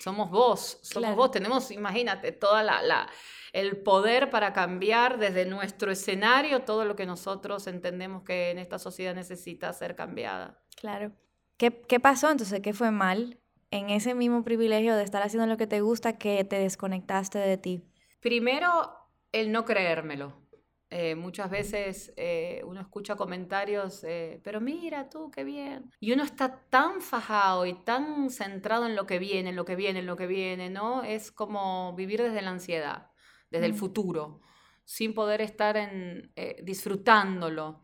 [0.00, 3.08] Somos vos, somos vos, tenemos, imagínate, toda la, la
[3.52, 8.78] el poder para cambiar desde nuestro escenario todo lo que nosotros entendemos que en esta
[8.78, 10.62] sociedad necesita ser cambiada.
[10.76, 11.12] Claro.
[11.56, 12.60] ¿Qué, qué pasó entonces?
[12.60, 16.44] ¿Qué fue mal en ese mismo privilegio de estar haciendo lo que te gusta que
[16.44, 17.82] te desconectaste de ti?
[18.20, 18.92] Primero,
[19.32, 20.48] el no creérmelo.
[20.90, 25.90] Eh, muchas veces eh, uno escucha comentarios, eh, pero mira tú, qué bien.
[26.00, 29.76] Y uno está tan fajado y tan centrado en lo que viene, en lo que
[29.76, 31.02] viene, en lo que viene, ¿no?
[31.02, 33.10] Es como vivir desde la ansiedad
[33.50, 34.40] desde el futuro,
[34.84, 37.82] sin poder estar en, eh, disfrutándolo.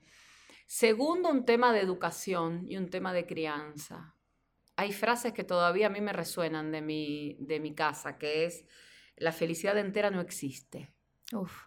[0.67, 4.15] Segundo, un tema de educación y un tema de crianza.
[4.77, 8.65] Hay frases que todavía a mí me resuenan de mi, de mi casa, que es,
[9.17, 10.93] la felicidad entera no existe.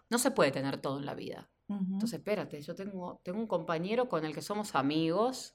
[0.08, 1.50] No se puede tener todo en la vida.
[1.68, 5.54] Entonces, espérate, yo tengo, tengo un compañero con el que somos amigos,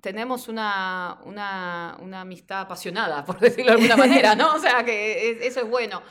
[0.00, 4.54] tenemos una, una, una amistad apasionada, por decirlo de alguna manera, ¿no?
[4.54, 6.02] O sea, que eso es bueno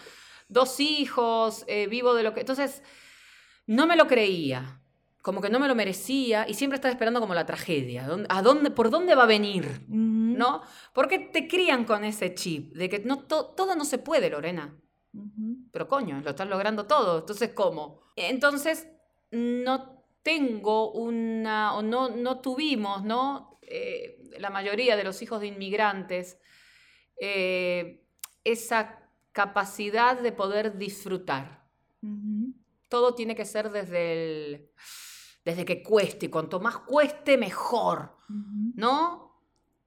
[0.52, 2.42] dos hijos, eh, vivo de lo que...
[2.42, 2.84] Entonces,
[3.66, 4.82] no me lo creía,
[5.22, 8.70] como que no me lo merecía y siempre estaba esperando como la tragedia, ¿a dónde,
[8.70, 9.82] ¿por dónde va a venir?
[9.88, 10.62] ¿No?
[10.94, 14.78] Porque te crían con ese chip de que no, todo no se puede, Lorena.
[15.72, 18.02] Pero coño, lo estás logrando todo, entonces ¿cómo?
[18.16, 18.88] Entonces,
[19.32, 23.60] no tengo una, o no, no tuvimos, ¿no?
[23.62, 26.38] Eh, la mayoría de los hijos de inmigrantes,
[27.20, 28.04] eh,
[28.44, 29.01] esa
[29.32, 31.68] capacidad de poder disfrutar.
[32.90, 34.72] Todo tiene que ser desde el,
[35.46, 38.18] desde que cueste, y cuanto más cueste, mejor,
[38.76, 39.32] ¿no?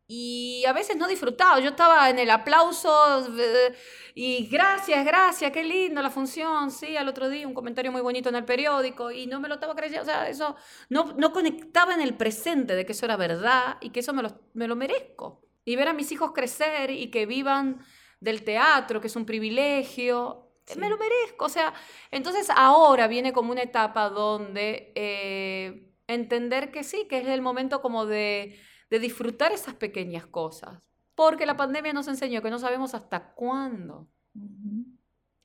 [0.07, 3.75] Y a veces no disfrutaba, yo estaba en el aplauso eh,
[4.15, 8.29] y gracias, gracias, qué lindo la función, sí, al otro día un comentario muy bonito
[8.29, 10.57] en el periódico y no me lo estaba creyendo, o sea, eso
[10.91, 14.23] no, no conectaba en el presente de que eso era verdad y que eso me
[14.23, 15.43] lo, me lo merezco.
[15.65, 17.81] Y ver a mis hijos crecer y que vivan
[18.25, 21.45] del teatro, que es un privilegio, me lo merezco.
[21.45, 21.75] O sea,
[22.11, 27.83] entonces ahora viene como una etapa donde eh, entender que sí, que es el momento
[27.83, 28.59] como de,
[28.91, 30.89] de disfrutar esas pequeñas cosas.
[31.15, 34.09] Porque la pandemia nos enseñó que no sabemos hasta cuándo.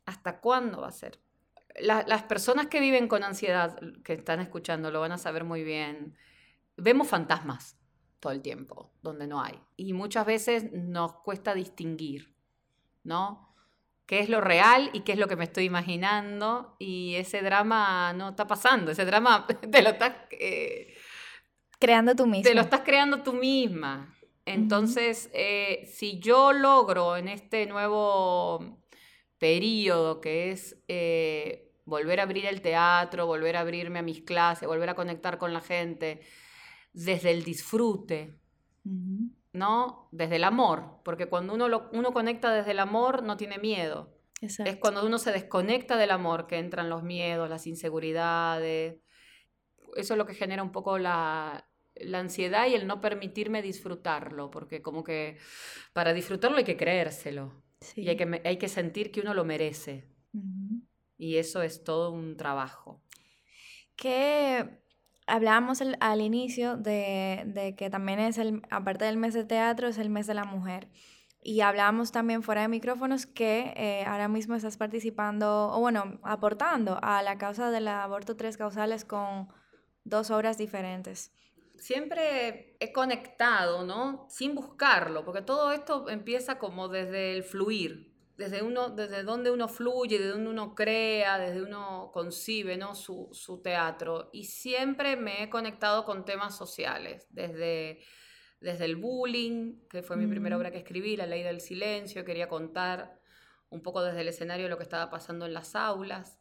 [0.06, 1.20] ¿Hasta cuándo va a ser?
[1.82, 6.18] las personas que viven con ansiedad, que están escuchando, lo van a saber muy bien.
[6.76, 7.78] Vemos fantasmas
[8.20, 9.62] todo el tiempo, donde no hay.
[9.78, 12.36] Y muchas veces nos cuesta distinguir,
[13.10, 13.50] ¿no?
[14.10, 16.76] qué es lo real y qué es lo que me estoy imaginando.
[16.80, 20.14] Y ese drama no está pasando, ese drama te lo estás...
[20.32, 20.96] Eh,
[21.78, 22.50] creando tú misma.
[22.50, 24.16] Te lo estás creando tú misma.
[24.46, 28.82] Entonces, eh, si yo logro en este nuevo
[29.38, 34.68] periodo que es eh, volver a abrir el teatro, volver a abrirme a mis clases,
[34.68, 36.22] volver a conectar con la gente,
[36.94, 38.40] desde el disfrute,
[39.54, 40.10] ¿no?
[40.12, 44.16] Desde el amor, porque cuando uno, lo, uno conecta desde el amor no tiene miedo.
[44.42, 49.02] Es cuando uno se desconecta del amor que entran los miedos, las inseguridades.
[49.98, 54.50] Eso es lo que genera un poco la, la ansiedad y el no permitirme disfrutarlo,
[54.50, 55.38] porque como que
[55.92, 57.64] para disfrutarlo hay que creérselo.
[57.96, 60.06] Y hay que, hay que sentir que uno lo merece.
[61.18, 63.04] Y eso es todo un trabajo.
[63.96, 64.82] Que
[65.30, 70.10] hablábamos al inicio de, que también es el, aparte del mes de teatro, es el
[70.10, 70.90] mes de la mujer.
[71.42, 77.00] Y hablábamos también fuera de micrófonos que eh, ahora mismo estás participando, o bueno, aportando
[77.02, 79.48] a la causa del aborto tres causales con
[80.04, 81.32] dos obras diferentes.
[81.78, 84.26] Siempre he conectado, ¿no?
[84.28, 88.09] Sin buscarlo, porque todo esto empieza como desde el fluir,
[88.40, 92.96] desde, uno, desde donde uno fluye, desde donde uno crea, desde uno concibe ¿no?
[92.96, 94.30] su, su teatro.
[94.32, 98.00] Y siempre me he conectado con temas sociales, desde,
[98.62, 102.48] desde el bullying, que fue mi primera obra que escribí, La ley del silencio, quería
[102.48, 103.20] contar
[103.68, 106.40] un poco desde el escenario lo que estaba pasando en las aulas.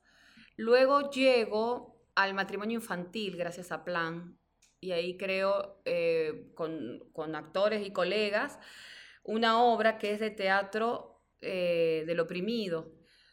[0.55, 4.39] Luego llego al matrimonio infantil gracias a Plan,
[4.81, 8.61] y ahí creo eh, con, con actores y colegas
[9.25, 12.93] una obra que es de teatro eh, del oprimido,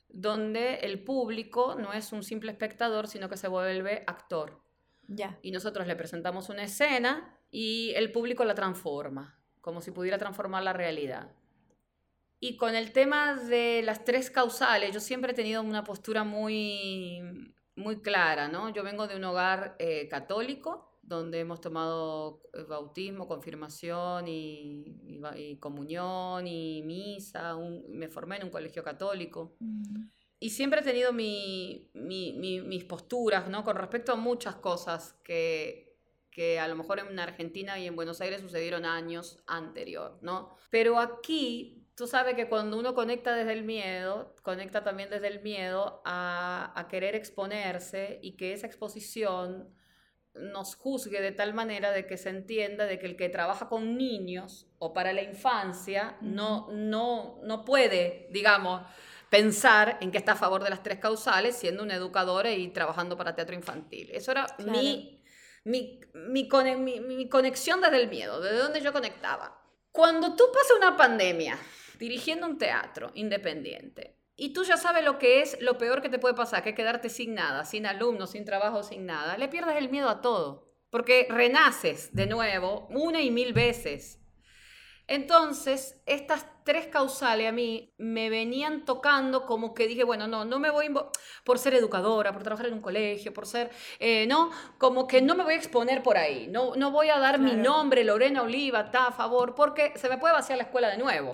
[0.10, 4.62] donde el público no es un simple espectador, sino que se vuelve actor.
[5.08, 5.38] Ya.
[5.42, 10.64] Y nosotros le presentamos una escena y el público la transforma, como si pudiera transformar
[10.64, 11.32] la realidad.
[12.40, 17.22] Y con el tema de las tres causales, yo siempre he tenido una postura muy,
[17.76, 18.70] muy clara, ¿no?
[18.70, 26.48] Yo vengo de un hogar eh, católico, donde hemos tomado eh, bautismo, confirmación y, comunión
[26.48, 27.56] y misa.
[27.90, 29.56] me formé en un colegio católico.
[29.60, 30.08] Mm.
[30.40, 33.64] Y siempre he tenido mi, mis posturas ¿no?
[33.64, 35.98] con respecto a muchas cosas que,
[36.30, 40.58] que a lo mejor en Argentina y en Buenos Aires sucedieron años anterior, ¿no?
[40.70, 45.42] Pero aquí tú sabes que cuando uno conecta desde el miedo, conecta también desde el
[45.42, 49.74] miedo a, a, querer exponerse y que esa exposición
[50.36, 53.98] nos juzgue de tal manera de que se entienda de que el que trabaja con
[53.98, 58.82] niños o para la infancia no, no, no puede, digamos,
[59.30, 63.18] pensar en que está a favor de las tres causales siendo una educadora y trabajando
[63.18, 64.10] para teatro infantil.
[64.12, 65.22] Eso era mi,
[65.64, 69.62] mi, mi, mi, conexión desde el miedo, desde donde yo conectaba.
[69.92, 71.58] Cuando tú pasas una pandemia
[71.98, 76.20] dirigiendo un teatro independiente, y tú ya sabes lo que es lo peor que te
[76.20, 79.38] puede pasar, que es quedarte sin nada, sin alumnos, sin trabajo, sin nada.
[79.38, 84.20] Le pierdes el miedo a todo, porque renaces de nuevo una y mil veces.
[85.08, 90.58] Entonces, estas tres causales a mí me venían tocando como que dije, bueno, no, no
[90.58, 90.92] me voy
[91.44, 93.70] por ser educadora, por trabajar en un colegio, por ser,
[94.00, 97.20] eh, no, como que no me voy a exponer por ahí, no, no voy a
[97.20, 100.90] dar mi nombre, Lorena Oliva, está a favor, porque se me puede vaciar la escuela
[100.90, 101.34] de nuevo,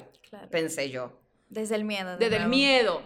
[0.52, 1.21] pensé yo.
[1.52, 2.18] Desde el miedo.
[2.18, 3.02] Desde el miedo.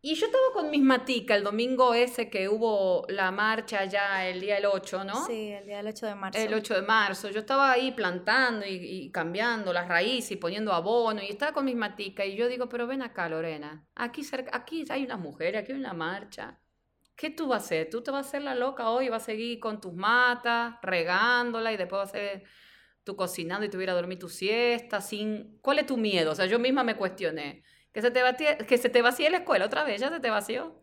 [0.00, 4.40] Y yo estaba con mis matica el domingo ese que hubo la marcha ya el
[4.40, 5.26] día del 8, ¿no?
[5.26, 6.38] Sí, el día del 8 de marzo.
[6.40, 7.30] El 8 de marzo.
[7.30, 11.76] Yo estaba ahí plantando y, cambiando las raíces y poniendo abono y estaba con mis
[11.76, 15.70] matica y yo digo, pero ven acá, Lorena, aquí, cerca, aquí hay una mujer, aquí
[15.70, 16.58] hay una marcha.
[17.14, 17.90] ¿Qué tú vas a hacer?
[17.90, 19.08] ¿Tú te vas a hacer la loca hoy?
[19.08, 22.44] ¿Vas a seguir con tus matas, regándola y después vas a hacer
[23.04, 25.58] tú cocinando y tuviera a dormir tu siesta, sin...
[25.60, 26.32] ¿Cuál es tu miedo?
[26.32, 27.64] O sea, yo misma me cuestioné.
[27.92, 30.30] Que se te, vacíe, que se te vacíe la escuela otra vez, ya se te
[30.30, 30.82] vació.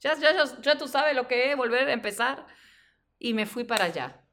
[0.00, 2.46] Ya, ya, ya, tú sabes lo que es volver a empezar.
[3.18, 4.24] Y me fui para allá,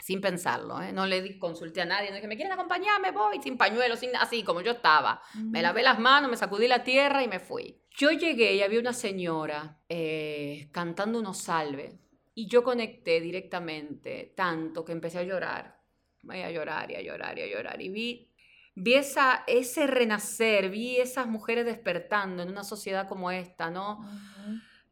[0.00, 0.82] sin pensarlo.
[0.82, 0.92] ¿eh?
[0.92, 3.00] No le di, consulté a nadie, no dije, ¿me quieren acompañar?
[3.00, 5.22] Me voy, sin pañuelo, sin así, como yo estaba.
[5.34, 7.80] Me lavé las manos, me sacudí la tierra y me fui.
[7.90, 11.94] Yo llegué y había una señora eh, cantando unos salves.
[12.34, 15.83] Y yo conecté directamente, tanto que empecé a llorar
[16.24, 17.80] voy a llorar y a llorar y a llorar.
[17.80, 18.28] Y vi,
[18.74, 24.04] vi esa, ese renacer, vi esas mujeres despertando en una sociedad como esta, ¿no?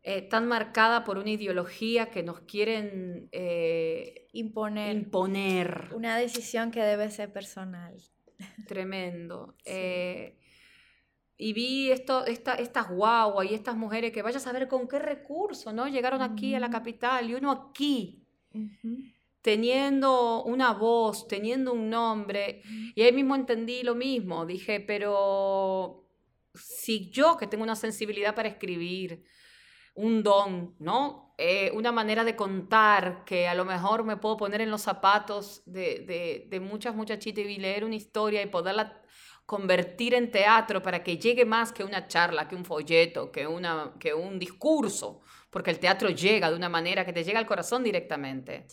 [0.05, 4.97] Eh, tan marcada por una ideología que nos quieren eh, imponer.
[4.97, 5.91] imponer.
[5.95, 7.97] Una decisión que debe ser personal.
[8.67, 9.57] Tremendo.
[9.65, 10.39] Eh,
[11.37, 15.01] y vi esto, esta, estas guaguas y estas mujeres que vaya a saber con qué
[15.01, 15.89] recurso, ¿no?
[15.89, 18.25] Llegaron aquí a la capital y uno aquí,
[19.43, 22.63] teniendo una voz, teniendo un nombre.
[22.95, 24.47] Y ahí mismo entendí lo mismo.
[24.47, 26.09] Dije, pero
[26.55, 29.25] si yo que tengo una sensibilidad para escribir,
[29.95, 31.35] un don, ¿no?
[31.37, 35.63] Eh, una manera de contar que a lo mejor me puedo poner en los zapatos
[35.67, 39.03] de, de, muchas muchachitas y leer una historia y poderla
[39.45, 43.93] convertir en teatro para que llegue más que una charla, que un folleto, que, una,
[43.99, 45.21] que un discurso,
[45.51, 48.67] porque el teatro llega de una manera que te llega al corazón directamente.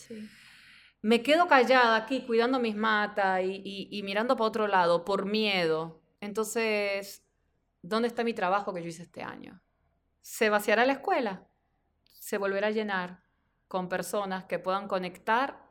[1.02, 6.02] Me quedo callada aquí cuidando mis matas y, y mirando para otro lado por miedo.
[6.20, 7.24] Entonces,
[7.82, 9.62] ¿dónde está mi trabajo que yo hice este año?
[10.20, 11.46] se vaciará la escuela,
[12.04, 13.22] se volverá a llenar
[13.68, 15.70] con personas que puedan conectar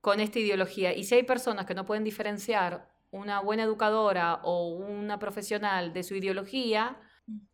[0.00, 0.92] con esta ideología.
[0.94, 6.02] Y si hay personas que no pueden diferenciar una buena educadora o una profesional de
[6.02, 6.98] su ideología,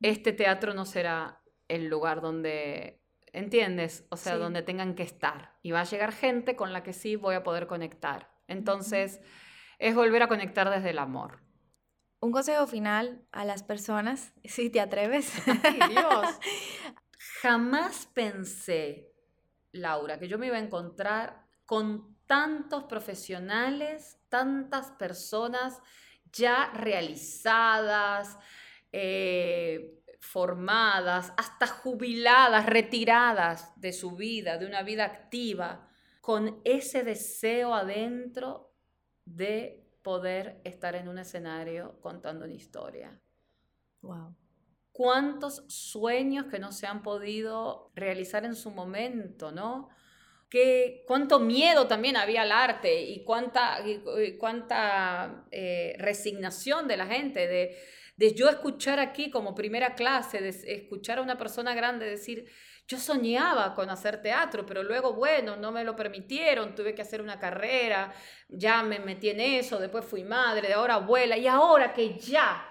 [0.01, 3.01] este teatro no será el lugar donde,
[3.37, 4.07] ¿entiendes?
[4.09, 5.53] O sea, donde tengan que estar.
[5.63, 8.31] Y va a llegar gente con la que sí voy a poder conectar.
[8.49, 9.21] Entonces,
[9.79, 11.43] es volver a conectar desde el amor.
[12.21, 15.33] Un consejo final a las personas, si te atreves.
[15.89, 16.27] Dios.
[17.43, 19.13] Jamás pensé,
[19.71, 25.81] Laura, que yo me iba a encontrar con tantos profesionales, tantas personas
[26.33, 28.39] ya realizadas,
[28.93, 29.96] eh,
[30.27, 35.89] formadas, hasta jubiladas, retiradas de su vida, de una vida activa,
[36.21, 38.75] con ese deseo adentro
[39.25, 43.19] de poder estar en un escenario contando una historia.
[44.03, 44.35] Wow.
[44.91, 49.91] ¿Cuántos sueños que no se han podido realizar en su momento, no?
[50.51, 53.79] ¿Qué, cuánto miedo también había al arte y cuánta,
[54.39, 57.77] cuánta eh, resignación de la gente, de,
[58.17, 62.51] de yo escuchar aquí como primera clase, de escuchar a una persona grande decir,
[62.89, 67.21] yo soñaba con hacer teatro, pero luego, bueno, no me lo permitieron, tuve que hacer
[67.21, 68.15] una carrera,
[68.49, 72.65] ya me metí en eso, después fui madre, de ahora abuela, y ahora que ya,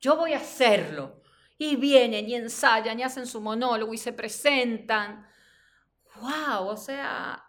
[0.00, 1.20] yo voy a hacerlo.
[1.56, 5.26] Y vienen y ensayan y hacen su monólogo y se presentan.
[6.16, 6.68] ¡Wow!
[6.68, 7.44] O sea,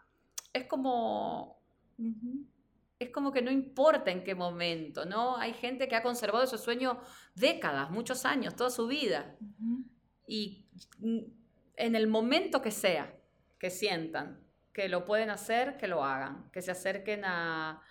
[0.51, 1.61] es como...
[3.01, 5.35] Es como que no importa en qué momento, ¿no?
[5.37, 7.01] Hay gente que ha conservado ese sueño
[7.33, 9.35] décadas, muchos años, toda su vida.
[10.27, 10.67] Y
[11.75, 13.11] en el momento que sea,
[13.57, 14.39] que sientan
[14.71, 17.81] que lo pueden hacer, que lo hagan, que se acerquen a,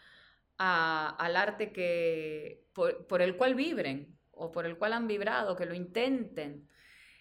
[0.58, 5.74] al arte que, por, el cual vibren o por el cual han vibrado, que lo
[5.74, 6.68] intenten.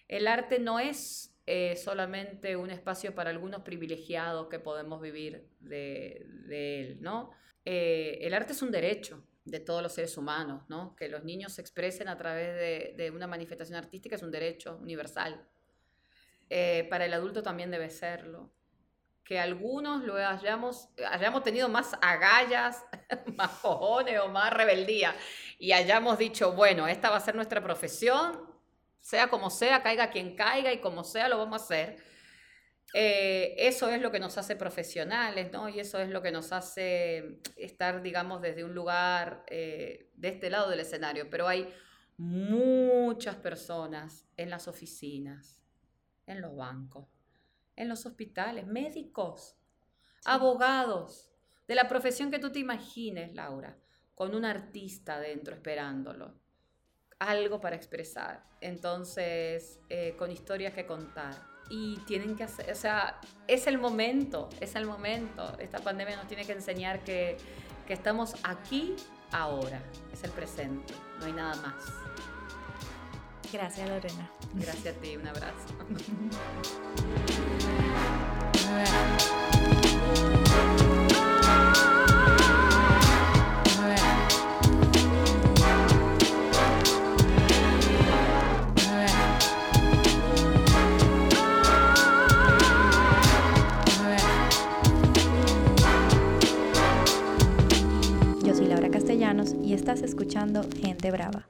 [0.06, 6.24] El arte no es eh, solamente un espacio para algunos privilegiados que podemos vivir de,
[6.48, 7.30] él, ¿no?
[7.64, 10.94] Eh, el arte es un derecho de todos los seres humanos, ¿no?
[10.96, 15.46] Que los niños se expresen a través de, una manifestación artística es un derecho universal.
[16.48, 18.50] Eh, para el adulto también debe serlo.
[19.24, 22.84] Que algunos lo hayamos, hayamos tenido más agallas,
[23.36, 25.14] más cojones o más rebeldía
[25.58, 28.50] y hayamos dicho, bueno, esta va a ser nuestra profesión,
[29.00, 32.02] sea como sea, caiga quien caiga y como sea lo vamos a hacer.
[32.92, 35.68] Eh, eso es lo que nos hace profesionales, ¿no?
[35.68, 40.50] Y eso es lo que nos hace estar, digamos, desde un lugar eh, de este
[40.50, 41.30] lado del escenario.
[41.30, 41.72] Pero hay
[42.16, 45.62] muchas personas en las oficinas,
[46.26, 47.08] en los bancos,
[47.76, 49.56] en los hospitales, médicos,
[50.24, 51.30] abogados,
[51.66, 53.78] de la profesión que tú te imagines, Laura,
[54.16, 56.34] con un artista dentro esperándolo,
[57.20, 61.49] algo para expresar, entonces eh, con historias que contar.
[61.70, 65.56] Y tienen que hacer, o sea, es el momento, es el momento.
[65.58, 67.36] Esta pandemia nos tiene que enseñar que,
[67.86, 68.96] que estamos aquí
[69.30, 69.80] ahora,
[70.12, 71.74] es el presente, no hay nada más.
[73.52, 74.30] Gracias, Lorena.
[74.54, 75.54] Gracias a ti, un abrazo.
[99.80, 101.46] estás escuchando Gente Brava.